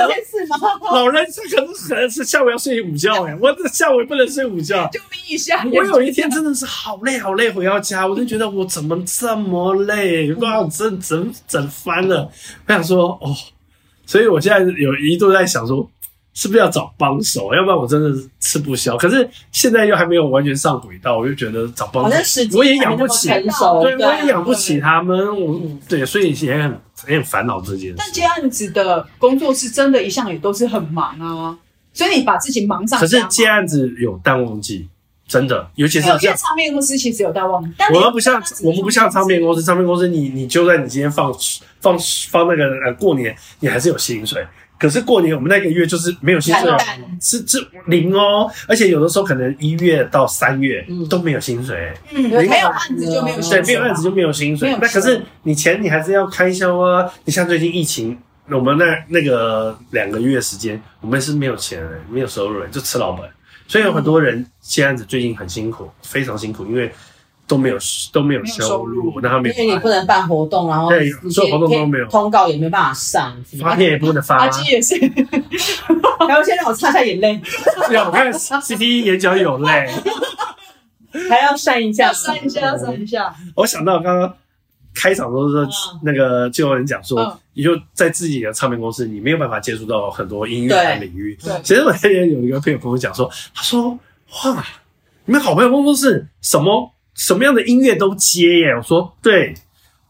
[0.93, 4.89] 老人是可能可能是下午要睡午觉哎，我这下午也不能睡午觉。
[4.93, 5.67] 救命一下！
[5.73, 12.31] 我有一天真的是好累好累，回到家我就觉得我怎么这么累，把我整整整翻了。
[12.69, 13.35] 我想说哦，
[14.07, 15.91] 所以我现在有一度在想说，
[16.33, 17.53] 是不是要找帮手？
[17.55, 18.97] 要不然我真的是吃不消。
[18.97, 25.19] 可是现在又还没有完全上轨道，我就觉得找帮手，我也养不起，对，我也养不起他们。
[25.41, 26.81] 我对，所以也很。
[27.09, 31.59] 也很烦恼这件事，但接案子的工作是真的，一向也都是很忙啊，
[31.93, 32.99] 所以你把自己忙上。
[32.99, 34.89] 可是接案子有淡旺季，
[35.27, 37.71] 真的，尤其是像唱片公司，其实有淡旺季。
[37.95, 41.33] 我们不像我们不像唱片公司，唱片公司你你就算你今天放
[41.81, 41.99] 放
[42.31, 44.47] 放那个呃过年，你还是有薪水。
[44.85, 46.71] 可是过年我们那个月就是没有薪水，
[47.19, 54.77] 是是零哦，而且有的时候可能一月到三月都没有薪水，嗯，没有案子就没有薪水，对，没有案子就没有薪水。
[54.79, 57.11] 那可是你钱你还是要开销啊。
[57.25, 58.15] 你像最近疫情，
[58.51, 63.27] 我们那那个两个月时间，我们是没有钱，没有收入，就吃老本。
[63.67, 66.93] 所以有很多人接案子最近很辛苦，非常辛苦，因为。
[67.47, 67.77] 都没有
[68.13, 74.97] 都没有收入，那他没有，因为你不能办活动，然后对，所有活动都没有，通告也没办法上，发片也不能发，阿基也是，
[76.27, 77.41] 然后先让我擦下眼泪，
[77.89, 79.91] 对，我看 CT 眼角有泪，
[81.29, 83.35] 还要扇一下，扇一下，扇一下。
[83.55, 84.35] 我想到刚刚
[84.95, 85.69] 开场都是
[86.03, 91.37] 那个就有人讲说，你就在自己的唱片公司，你没有办法接触到很多音乐的领域。
[91.45, 93.99] 对，其实我那天有一个朋友跟我讲说，他说。
[94.43, 94.67] 哇，
[95.27, 98.75] 你们好朋友工作室什么什么样的音乐都接耶？
[98.77, 99.55] 我说对，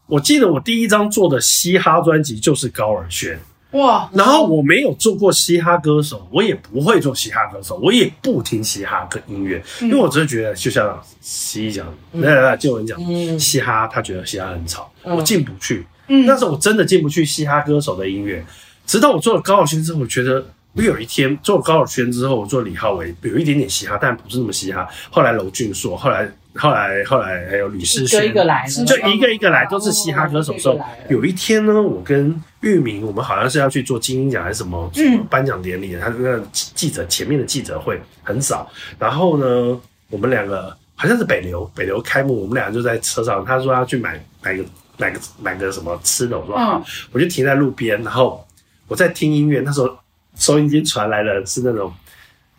[0.07, 3.39] 我记得我第一张做的嘻哈专辑就是高尔宣。
[3.71, 4.09] 哇！
[4.13, 12.97] 然后我没有做过嘻哈歌手，我也不会做嘻哈歌手，我也不听嘻哈歌音乐，因为我只是觉得，就像西讲，来来来，就有人讲，
[13.37, 15.85] 嘻哈，他觉得嘻哈很吵，我进不去。
[16.07, 18.45] 嗯，那时候我真的进不去嘻哈歌手的音乐，
[18.85, 24.87] 直到我做了高尔宣之后，我觉得我有一天做了高尔宣之后，我做李浩维，有一点点嘻哈，但不是那么嘻哈。
[25.11, 26.31] 后来娄俊硕，后来。
[26.57, 30.57] 后来，后来还有吕世轩，就一个来，就一个一个来，都是嘻哈歌手。
[30.57, 30.79] 时候
[31.09, 38.71] 有一天呢，我跟玉明，我们好像是要去做金鹰奖还是什么什么颁奖典礼，他那个记者前面的记者会很早。
[38.97, 39.79] 然后呢，
[40.09, 43.43] 我们两个好像是北流，北流开幕，我们俩就在车上。
[43.43, 44.63] 他说要去买买个
[44.97, 46.81] 买个买个什么吃的，我说好，
[47.11, 48.47] 我就停在路边，然后
[48.87, 49.61] 我在听音乐。
[49.65, 49.97] 那时候
[50.35, 51.93] 收音机传来的是那种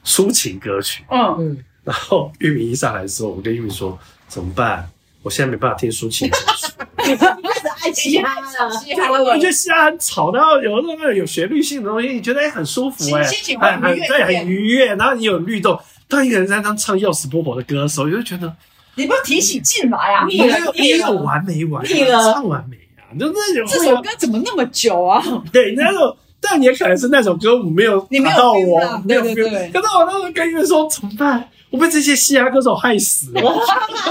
[0.05, 1.65] 抒情歌曲，嗯嗯。
[1.87, 3.97] 然后玉米一上来的时候，我跟玉米说
[4.29, 4.87] ：“怎么办？
[5.23, 6.73] 我现在没办法听抒情歌曲。
[7.07, 14.95] ”开始爱嘻哈了，我觉得嘻哈很吵，然后有那个有旋律性的东西，你觉得哎很舒服哎，很很对，很愉悦。
[14.97, 15.79] 然后你有律动，
[16.09, 18.53] 当一个人在那唱要死不活的歌的时候，你就觉得
[18.97, 20.27] 你不要提起劲来啊！
[20.27, 23.15] 你有你有完没完，唱完没啊？
[23.17, 25.23] 就那种这首歌怎么那么久啊？
[25.53, 26.17] 对，那种，
[26.49, 29.73] 但也可能是那首歌舞没有打到我，没有 feel。
[29.73, 31.49] 可是我那时候跟玉米说怎么办？
[31.71, 33.43] 我被这些嘻哈歌手害死了。
[33.43, 33.61] 我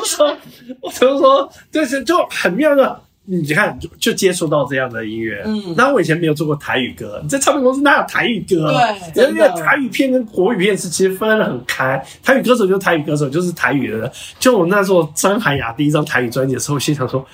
[0.06, 0.38] 说，
[0.82, 5.42] 我就说，就是就很妙的，你看，就就接触到这样的音乐。
[5.46, 8.72] 嗯，那我以前没有做过台语歌，你在唱片公司哪有台语歌？
[9.14, 12.04] 对，因为台语片跟国语片是其实分得很开。
[12.22, 14.12] 台语歌手就是台语歌手，就是台语的。
[14.38, 17.26] 就我那时候张涵雅第一张台语专辑的时候，我心想说，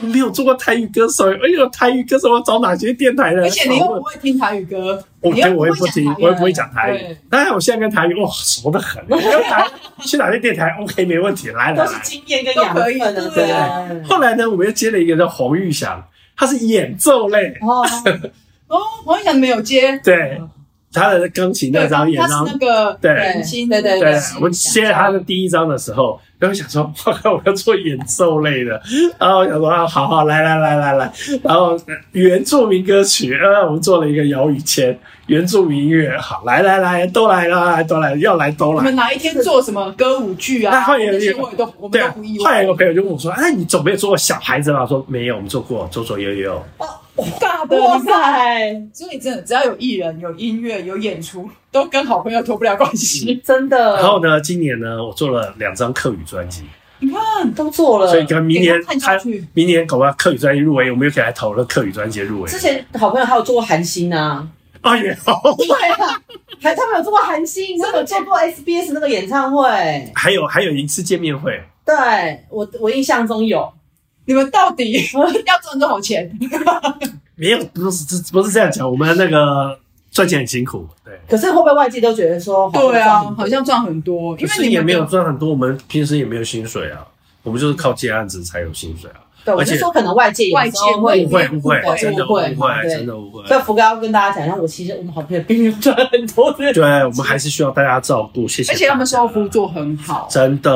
[0.00, 3.42] 没有做过台语歌手，哎呦，台语歌手我找哪些电台的？
[3.42, 7.16] 而且你又不会听台语歌，我我我也不听，我也不会讲台语。
[7.30, 9.02] 当然，我现在跟台语哇熟的很，
[10.04, 13.30] 去哪些电台 OK 没问题，来来来，都是经验跟养分的。
[13.30, 14.02] 对。
[14.04, 16.02] 后来呢，我们又接了一个叫黄玉祥，
[16.36, 17.54] 他是演奏类。
[17.60, 17.84] 哦
[18.66, 19.98] 哦，黄玉祥没有接。
[20.02, 20.40] 对，
[20.94, 23.12] 他的钢琴那张演唱，那个对，
[23.68, 26.18] 对对对，我们接他的第一张的时候。
[26.36, 28.78] 然后想说，我要做演奏类的，
[29.18, 31.10] 然后想说啊，好好来来来来来，
[31.42, 31.78] 然后
[32.12, 38.80] 原住民歌曲，啊，我们做了一个姚宇谦原住民音乐，好来来来都来了，都来要来都来。
[38.80, 40.84] 你们哪一天做什么歌舞剧啊？
[40.86, 42.44] 那些我都我们都不意外。
[42.44, 46.62] 后来有个朋友就问我说：“哎，你总没有做过小孩子吧？”我说：“没有，我们做过左左右右。”
[47.40, 48.82] 大的哇塞！
[48.92, 53.96] 所以真的，只要有艺人、有音乐、有演出，都跟好朋友脱不了关系，真的。
[53.96, 56.64] 然后呢，今年呢，我做了两张客语专辑，
[56.98, 59.16] 你看都做了，所以跟明年他
[59.52, 62.50] 明年搞不好客语专辑入围，我们又可以来讨论客语专辑入围。
[62.50, 64.48] 之前好朋友还有做过韩星啊，
[64.80, 66.20] 啊也好，对啊，
[66.60, 71.94] 还他们有做过韩星，他们有做过 SBS 那个演唱会，还有还有一次见面会，对
[72.50, 73.72] 我我印象中有。
[74.26, 74.92] 你们到底
[75.46, 76.30] 要赚多少钱？
[77.36, 78.88] 没有，不是不是这样讲。
[78.88, 79.78] 我们那个
[80.10, 81.18] 赚钱很辛苦，对。
[81.28, 84.38] 可是会不会外界都觉得说，对啊，好像赚很多？
[84.38, 87.04] 因为你也没有赚很多，我们平时也没有薪水啊，
[87.42, 89.20] 我们就是靠接案子才有薪水啊。
[89.44, 92.42] 对，我是说可能外界外界会会不会真的不会，
[92.88, 93.46] 真的不会。
[93.46, 96.72] 所以福哥要跟大家讲一下，我其实我们好朋友并没有赚很多的。
[96.72, 98.72] 对，我们还是需要大家照顾，谢谢。
[98.72, 100.72] 而且他们售后服务做很好，真的。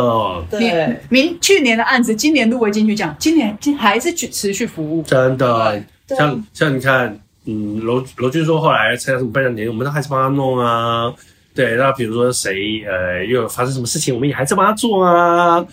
[0.51, 5.83] 对，明去年的案子，今年入围金曲奖，今年还是去持续服务，真的。
[6.09, 11.13] 像像你看，嗯，罗罗俊说后来参加什么颁奖典礼，我们都还是帮他弄啊。
[11.55, 15.65] 对，那比如说谁呃又有发生什么事情，我们也还在帮他做啊。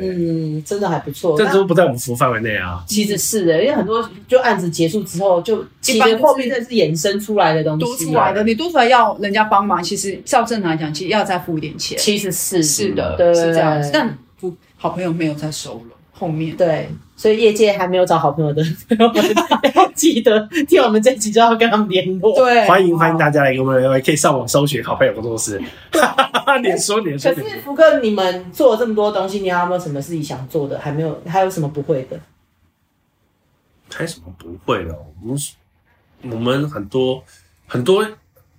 [0.00, 2.84] 嗯，真的还不错，这都不在我们服务范围内啊。
[2.86, 8.44] 其实是的，因为很多就案子结束之后，就其实后面这是衍生出来的东西，多出来的。
[8.44, 11.98] 你多出来要人家帮忙，其实照正常来讲，其实要再付一点钱。
[11.98, 13.90] 其实是是的，是这样子。
[13.92, 16.88] 但不好朋友没有再收了，后面对。
[17.16, 19.22] 所以业界还没有找好朋友的朋友们，
[19.74, 22.34] 要记得听我们这集就要跟他们联络。
[22.34, 25.60] 对，欢迎欢迎大家来跟我们联络，可以上网搜寻好朋友工作室。
[26.62, 27.32] 脸说脸说。
[27.32, 30.78] 可是福哥，你们做了这么多东西，你还有没有什么自己想做的？
[30.78, 31.20] 还没有？
[31.26, 32.18] 还有什么不会的？
[33.92, 34.98] 还有什么不会的？
[35.22, 35.38] 我们
[36.32, 37.22] 我们很多
[37.66, 38.04] 很多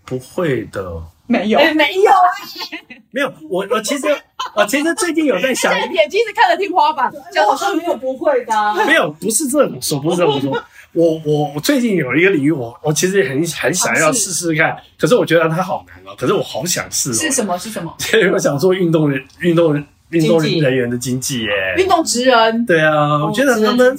[0.05, 1.01] 不会的。
[1.25, 2.11] 没有，没有，
[3.11, 3.33] 没有。
[3.49, 4.07] 我我其实
[4.55, 8.53] 我其实最近有在想，眼睛是看着天花板，就好像没有不会的。
[8.85, 10.51] 没有，不是这么说，不是这么说。
[10.93, 16.15] 我我我最近有一个领域，我我其实很很想要试试看，可是我觉得它好难哦。
[16.17, 17.13] 可是我好想试。
[17.13, 17.57] 是什么？
[17.57, 17.95] 是什么？
[17.99, 19.75] 所以我想做运动人运动
[20.09, 22.65] 运动人员的经纪耶，运动职人。
[22.65, 23.97] 对啊，我觉得他们，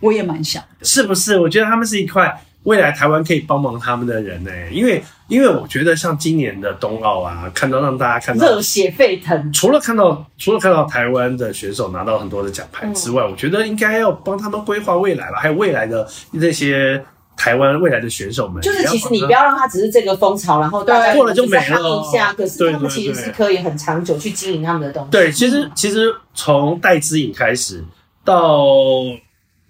[0.00, 1.38] 我也蛮想的，是不是？
[1.38, 2.40] 我觉得他们是一块。
[2.64, 17.02] 未来台湾可以帮忙他们的人呢、欸，因为因为我觉得像今年的冬奥啊，看到让大家看到热血沸腾，除了看到除了看到台湾的选手拿到很多的奖牌之外，嗯、我觉得应该要帮他们规划未来了，还有未来的那些
[17.34, 22.02] 台湾未来的选手们，就是其实你不要让他只是这个风潮，然后大家过了就没了。
[22.02, 25.10] 一下，可是他们其实是可以很长久去经营他们的东西。
[25.10, 27.82] 对，其实其实从戴资颖开始
[28.22, 28.66] 到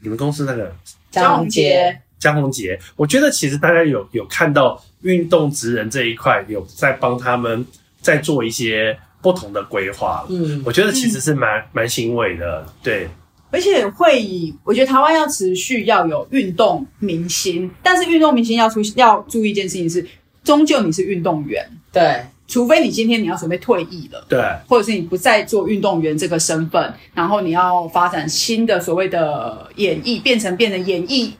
[0.01, 0.74] 你们公司那个
[1.12, 2.01] 张宏杰。
[2.21, 7.66] 江宏杰，我觉得其实大家有有看到运动职人这一块，有在帮他们
[8.01, 10.27] 在做一些不同的规划。
[10.29, 12.66] 嗯，我觉得其实是蛮蛮欣慰的。
[12.83, 13.09] 对，
[13.51, 20.07] 而且会以我觉得台湾要持续要有运动明星，但是运动明星要出要注意一件事情是，
[20.45, 21.66] 终究你是运动员。
[21.91, 31.33] 对，除非你今天你要准备退役了，对，或者是你不再做运动员这个身份，然后你要发展新的所谓的演艺，变成变成演艺。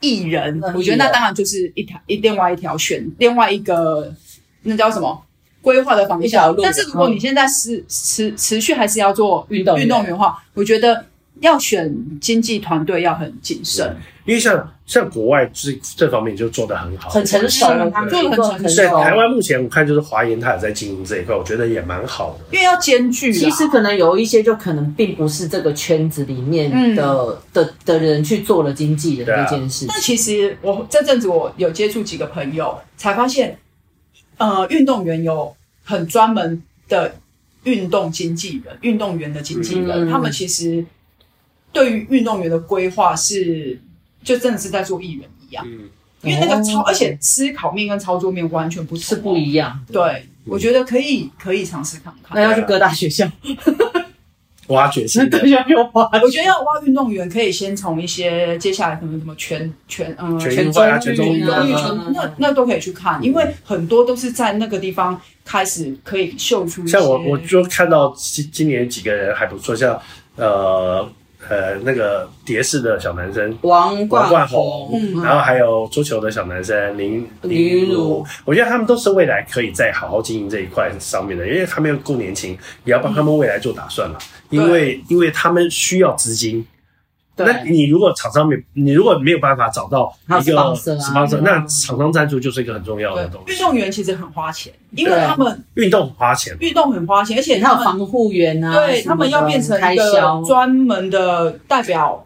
[0.00, 4.14] 艺人，我觉得那当然就是一条一另外一条选另外一个
[4.62, 5.22] 那叫什么
[5.60, 6.54] 规划的方向。
[6.62, 10.10] 但是如果你现在是持持续还是要做运动运动员。
[10.12, 11.04] 的话，我觉得
[11.40, 13.96] 要选经纪团队要很谨慎，
[14.28, 18.76] 因为像像国外这这方面就做得很好，很成熟了，他们做得很成熟。
[18.76, 22.44] 对台湾目前我看就是华研他也在经营这一块，我觉得也蛮好的。
[22.52, 29.86] 因为要兼具，其实可能有一些就可能并不是这个圈子里面的、嗯、的的人去做了经纪人这件事。
[29.88, 33.58] 那其实我这阵子我有接触几个朋友，才发现，
[34.36, 37.14] 呃，运动员有很专门的
[37.62, 40.84] 运动经纪人，运动员的经纪人，嗯、他们其实
[41.72, 43.80] 对于运动员的规划是。
[44.28, 45.88] 就真的是在做艺人一样，嗯，
[46.20, 49.80] 因为那个操，而且吃烤面跟操作面完全不是不一样。
[49.90, 52.36] 对，我觉得可以可以尝试看看。
[52.36, 53.26] 那要去各大学校。
[54.68, 55.38] 挖掘新的，
[56.22, 61.64] 我觉得要挖运动员，可以先从一些接下来可能什么全全嗯全中啊全中运啊，
[62.12, 66.86] 那那都可以去看，因为很多都是在那个地方开始可以秀出。
[66.86, 69.98] 像我我就看到今今年几个人还不错，像
[70.36, 71.10] 呃。
[71.48, 84.18] 呃，那个蝶式的小男生王冠王冠宏，嗯，然后还有桌球的小男生林林昀儒，我觉得他们都是未来可以再好好经营这一块上面的，因为他们又够年轻，也要帮他们未来做打算了，
[84.50, 86.66] 嗯、因为因为他们需要资金。
[87.38, 93.52] 那你如果厂商没，你如果没有办法找到一个 sponsor，那厂商赞助就是一个很重要的东西。
[93.52, 102.24] 运动员其实很花钱，因为他们运动很花钱，运动很花钱，而且他有防护员啊，对他们要变成一个专门的代表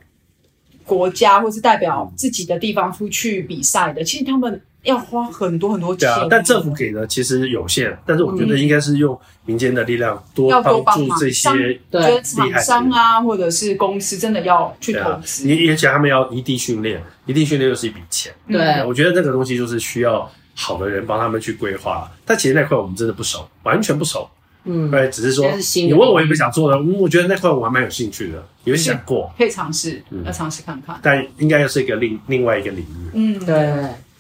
[0.85, 4.61] 国家或是代表自己的地方出去比赛的，其实他们。
[4.83, 11.49] 要花很多很多钱，啊，但政府给的其实有限，但是我觉得应该是用民间的力量多帮助这些，
[11.89, 24.29] 对厂商啊，或者是公司真的要去投资，你而且他们要异地训练，异地训练又是一笔钱，对，我觉得这个东西就是需要好的人帮他们去规划，但其实那块我们真的不熟，完全不熟，
[24.65, 33.73] 嗯，对，只是说你问我有没有想做的，我觉得那块我还蛮有兴趣的，有想过，可以尝试，要尝试看看，但应该又是一个另另外一个领域，嗯，对。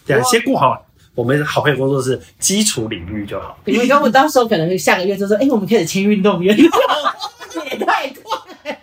[0.06, 0.84] 对，先顾好
[1.14, 3.58] 我们好朋友工作室基础领域就好。
[3.64, 8.78] 你们跟我到时候可能下个月就说，哎、欸，我们开始签运动员， 也太快，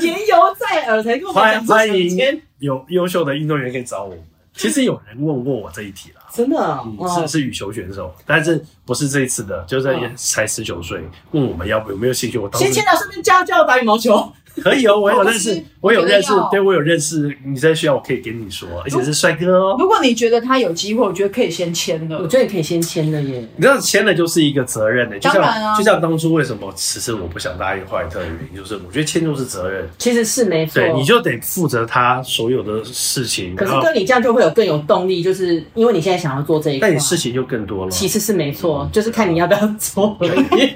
[0.00, 1.66] 言犹在耳才跟我们讲。
[1.66, 4.18] 欢迎有优秀的运动员可以找我们。
[4.54, 11.00] 其实有人问过我这一题了，真的、哦嗯，是是羽球选手，但是不是这一次的，就是才十九岁，
[11.30, 12.36] 问我们要不有没有兴趣。
[12.36, 14.30] 我当时先签到，顺便教教打羽毛球。
[14.60, 17.34] 可以哦，我有认识，我有认识，对我有认识。
[17.44, 19.76] 你在需要，我可以跟你说，而且是帅哥哦。
[19.78, 22.18] 如果你觉得他有机会，我觉得可以先签了。
[22.18, 23.48] 我觉得你可以先签了耶。
[23.56, 29.88] 你知道签了就是一个责任的，就像就像当初为什么迟迟我不想答应华特的原因，就是我觉得签就是责任。
[29.98, 33.56] 其实是没错，对，你就得负责他所有的事情。
[33.56, 37.90] 可是跟你这样就会有更有动力，就是因为你现在想要做这一块，但你事情就更多了。
[37.90, 40.74] 其实是没错，就是看你要不要做而已。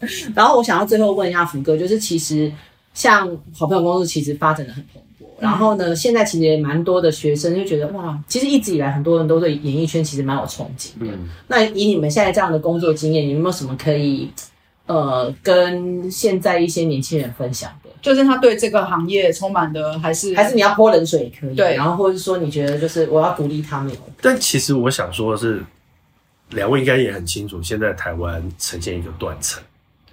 [0.34, 2.50] 然后我想要最后问一下福哥，就是其实。
[3.00, 3.26] 像
[3.56, 11.06] 好朋友公司其实发展的很蓬勃，嗯、然后呢，现在其实也蛮多的学生就觉得哇，其实一直以来很多人都对演艺圈其实蛮有憧憬的。
[11.06, 14.30] 嗯、那以你们现在这样的工作经验，你们有没有什么可以
[14.84, 17.88] 呃跟现在一些年轻人分享的？
[18.02, 23.90] 就是他对这个行业充满的，还是还是你要泼冷水也可以，对，然后或者是说你觉得就是我要鼓励他们。
[24.20, 25.64] 但其实我想说的是，
[26.50, 29.62] 两位应该也很清楚，现在台湾呈现一个断层。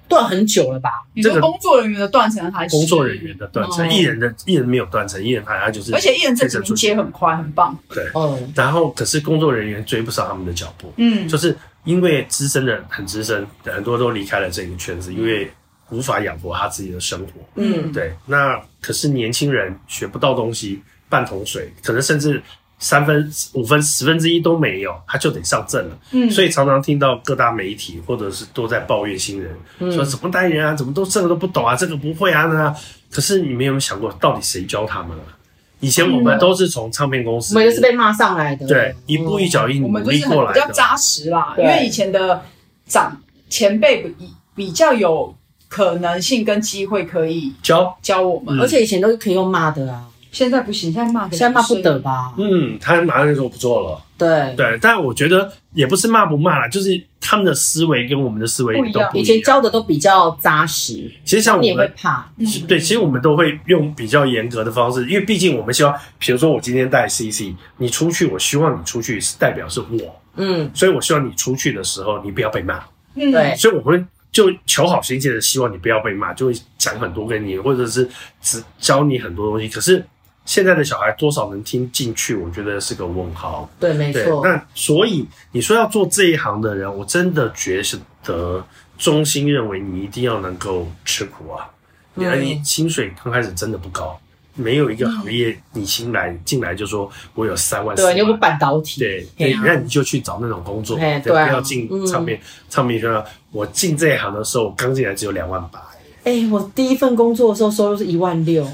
[0.07, 0.89] 断很久了吧？
[1.13, 3.89] 你说工作人员的断层还是工作人员的断层？
[3.91, 7.77] 艺人的艺人没有断层，艺人他他就是，而且艺人这几年接很快，很棒。
[7.89, 8.51] 对，嗯。
[8.55, 15.51] 然后可是工作人员追不上他们的脚步，嗯，就是因为资深的很资深，很多都离开了这个圈子，因为
[15.89, 17.31] 无法养活他自己的生活。
[17.55, 18.13] 嗯，对。
[18.25, 22.41] 那可是年轻人学不到东西，半桶水，可能甚至
[22.79, 25.97] 三分、五分、十分之一都没有，他就得上阵了。
[26.11, 32.75] 嗯，所以常常听到各大媒体或者是都在抱怨新人，嗯、说怎么带人啊，怎么都这个都不懂啊，这个不会啊，那
[33.09, 35.33] 可是你没有想过，到底谁教他们啊？
[35.79, 41.55] 以前我们都是从唱片公司，我们就是被骂上来的，对，一步一脚印努力过来的，比较扎实啦。
[41.57, 42.43] 因为以前的
[42.87, 43.15] 长
[43.49, 44.15] 前辈比
[44.55, 45.35] 比较有
[45.67, 50.03] 可能性跟机会可以教教我们，而且以前都是可以用骂的啊。
[50.37, 52.31] 现在不行，现在骂，现在骂不得吧？
[52.37, 53.99] 嗯，他马上就说不做了。
[54.19, 59.11] 对对，但我觉得也不是骂不骂啦，就是他们的思维跟我们的思维都不一样。
[59.15, 62.31] 以前教的都比较扎实，其实像我们也会怕。
[62.67, 72.79] 对，其实我们都会用比较严格的方式，因为毕竟我们希望，比如说我今天带 CC，你出去，我希望你出去是代表是我，嗯，所以我希望你出去的时候，你不要被骂。
[73.15, 78.07] 嗯，对，所以我们就求好心切的希望你不要被骂，就会讲很多给你，或者是
[78.41, 80.03] 只教你很多东西，可是。
[80.47, 82.33] 现在的小孩多少能听进去？
[82.33, 83.69] 我觉得是个问号。
[83.79, 84.41] 对，没错。
[84.43, 87.83] 那所以你说要做这一行的人，我真的觉
[88.23, 88.65] 得
[88.97, 91.69] 衷心认为你一定要能够吃苦啊！
[92.15, 94.17] 而你薪水刚开始真的不高，
[94.55, 97.93] 没有一个行业你新来进来就说我有三万。
[97.95, 99.01] 对，你又不半导体。
[99.01, 102.39] 对对，那你就去找那种工作，对，不要进唱片
[102.69, 103.23] 唱片圈。
[103.51, 105.85] 我进这一行的时候，刚进来只有两万八。
[106.23, 108.65] 哎，我第一份工作的时候收入是一万六。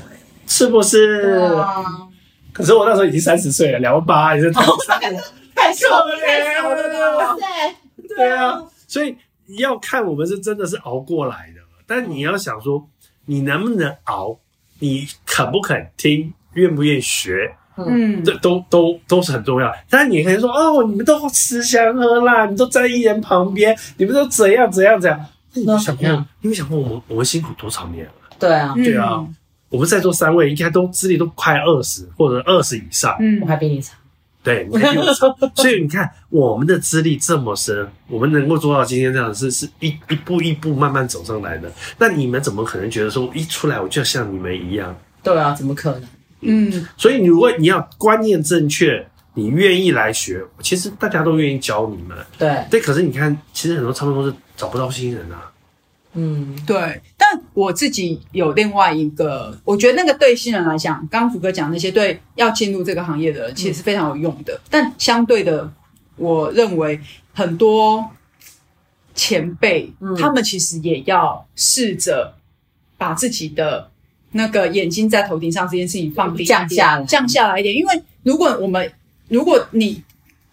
[0.48, 1.40] 是不是？
[1.58, 1.84] 啊、
[2.52, 5.22] 可是我那时候已经三十岁了，两万八也是太可怜了，
[5.56, 5.78] 太可
[6.22, 7.36] 怜了。
[8.08, 9.16] 对对啊，所以
[9.58, 12.88] 要看我们是真的是熬过来的，但你要想说，
[13.26, 14.38] 你能不能熬，
[14.80, 19.74] 你肯不肯听，愿不愿意学，嗯，这都都都是很重要。
[19.90, 25.20] 但你可以说哦，你们都吃香喝辣，你都在艺人旁边，你们都怎样怎样怎样？
[25.54, 26.08] 那你有想过，
[26.42, 28.12] 你有想过我们我们辛苦多少年了？
[28.38, 29.16] 对啊，对啊。
[29.18, 29.36] 嗯
[29.74, 33.98] 我们在座三位应该都资历都快二十或者二十以上，嗯，我还比你长，
[34.44, 41.72] 对，你还比我长，所以你看我们的资历这么深，我们能够做到今天这样，是是一一步一步慢慢走上来的。
[41.98, 44.96] 那你们怎么可能觉得说一出来我就像你们一样？
[45.24, 46.04] 对啊，怎么可能？
[46.42, 49.04] 嗯，所以你如果你要观念正确，
[49.34, 52.16] 你愿意来学，其实大家都愿意教你们。
[52.38, 55.50] 对对，可是你看，其实很多唱片公司找不到新人啊。
[56.16, 64.54] 嗯，对，但我自己有另外一个，我觉得那个对新人来讲，刚刚福哥讲那些对要进入这个行业的人，其实是非常有用的。
[64.54, 65.74] 嗯、但相对的，
[66.16, 67.00] 我认为
[67.34, 68.08] 很多
[69.16, 72.36] 前辈，嗯、他们其实也要试着
[72.98, 73.90] 把自己的
[74.34, 77.76] 那个眼睛在头顶上这件事情放低降下来，降下来一点。
[77.76, 78.92] 因为如果我们，
[79.30, 80.04] 如果你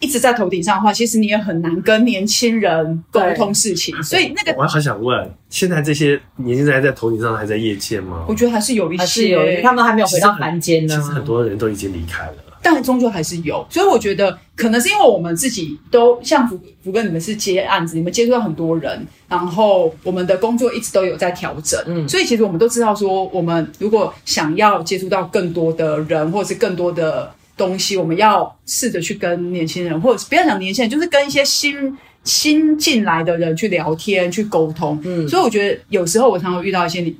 [0.01, 3.95] 一直在头顶上的话，其实你也很难跟年轻人沟通事情。
[4.03, 8.25] 所以那个，我还想问，现在这些年轻人还在头顶上，还在业界吗？
[8.27, 10.95] 我觉得还是有一些，是有他们还没有回到凡间呢。
[10.95, 12.33] 其实很多人都已经离开了，
[12.63, 13.63] 但终究还是有。
[13.69, 21.79] 所以我觉得，可能是因为我们自己都像福福哥，你们是接案子，你们接触到很多人，然后我们的工作一直都有在调整。
[21.85, 27.31] 嗯，所以其实我们都知道，说我们如果想要接触到更多的人，或者是更多的。
[27.61, 34.99] 东西我们要试着去跟年轻人，或者是不要讲年轻人，就是跟一些新新进来的人去聊天、去沟通。
[35.03, 37.13] 嗯，所以我觉得有时候我常常遇到一些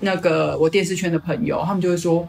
[0.00, 2.28] 那个我电视圈的朋友，他们就会说：“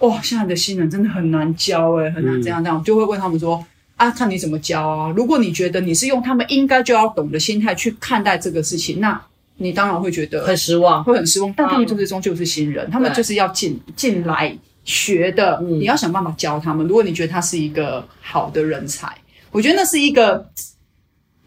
[0.00, 3.64] 哇，现在的新人真的很难教，诶，很难这样这样。”就会问他们说
[3.96, 5.12] ：“啊，看你怎么教啊？
[5.16, 9.20] 如果你觉得你是用他们应该就要懂的心态去看待这个事情，那
[9.56, 11.52] 你当然会觉得很失望，会很失望。
[11.56, 16.86] 但他们就是终究是新人，他们就是要进进来。”学的，你要想办法教他们。
[16.86, 19.08] 如果你觉得他是一个好的人才，
[19.50, 20.46] 我觉得那是一个，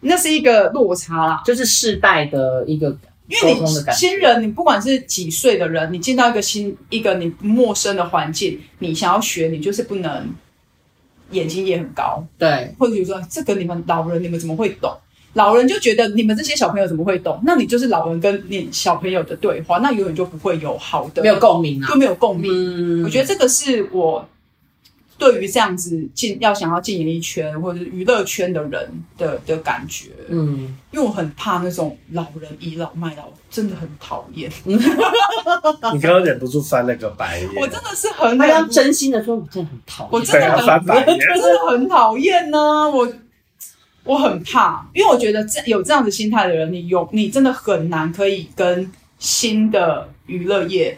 [0.02, 10.34] 那是一个落差啦，就是世代的一个，因为你新人，你不管是几岁的人，你进到一个新一个你陌生的环境，你想要学，你就是不能
[11.32, 14.98] 眼睛也很高，对，或者比如说这个你们老人，你们怎么会懂？
[15.38, 17.40] 老人就觉得你们这些小朋友怎么会懂？
[17.46, 22.52] 那你就是老人跟你小朋友的对话，那永远就不会有好的，没有共鸣啊，就没有共鸣。
[22.52, 24.28] 嗯，我觉得这个是我
[25.16, 30.10] 对于这样子进要想要进演艺圈或者是娱乐圈的人的的感觉。
[30.30, 34.52] 嗯，因为我很怕那种老人倚老卖老，真的很讨厌。
[34.66, 43.08] 你刚刚忍不住翻了个白眼，我真的是很，他要真心的说，我真的很讨厌，我真的很翻白眼，真的很讨厌呢，我。
[44.08, 50.98] 我很怕，因为我觉得这有这样子心态的人，你有你真的很难可以跟新的娱乐业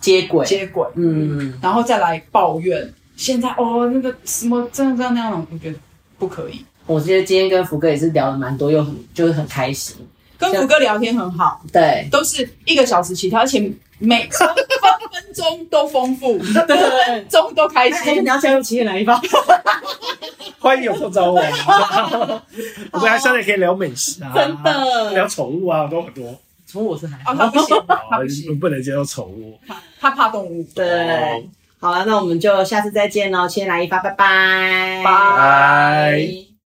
[0.00, 5.78] 接轨接轨，嗯，然后再来抱怨现在哦那个什么这样这样那样，我觉得
[6.18, 6.64] 不可以。
[6.86, 9.96] 我觉得今天跟福哥也是聊了蛮多，又很就是很开心。
[10.40, 13.60] 跟福哥聊天很好，对，都是一个小时起跳，而且
[13.98, 14.48] 每 分
[15.12, 18.22] 分钟都丰富，分分钟都开心。
[18.22, 19.20] 你要加入企业来一发，
[20.58, 21.38] 欢迎有空找我。
[22.92, 26.34] 我们还现在可以聊美食啊，真的聊宠物啊，都很多。
[26.66, 29.58] 宠物我是还哦，他不行， 他不行，不能接受宠物，
[30.00, 30.64] 他怕动物。
[30.74, 36.49] 对，好了，那我们就下次再见喽，企业来一发，拜拜，拜。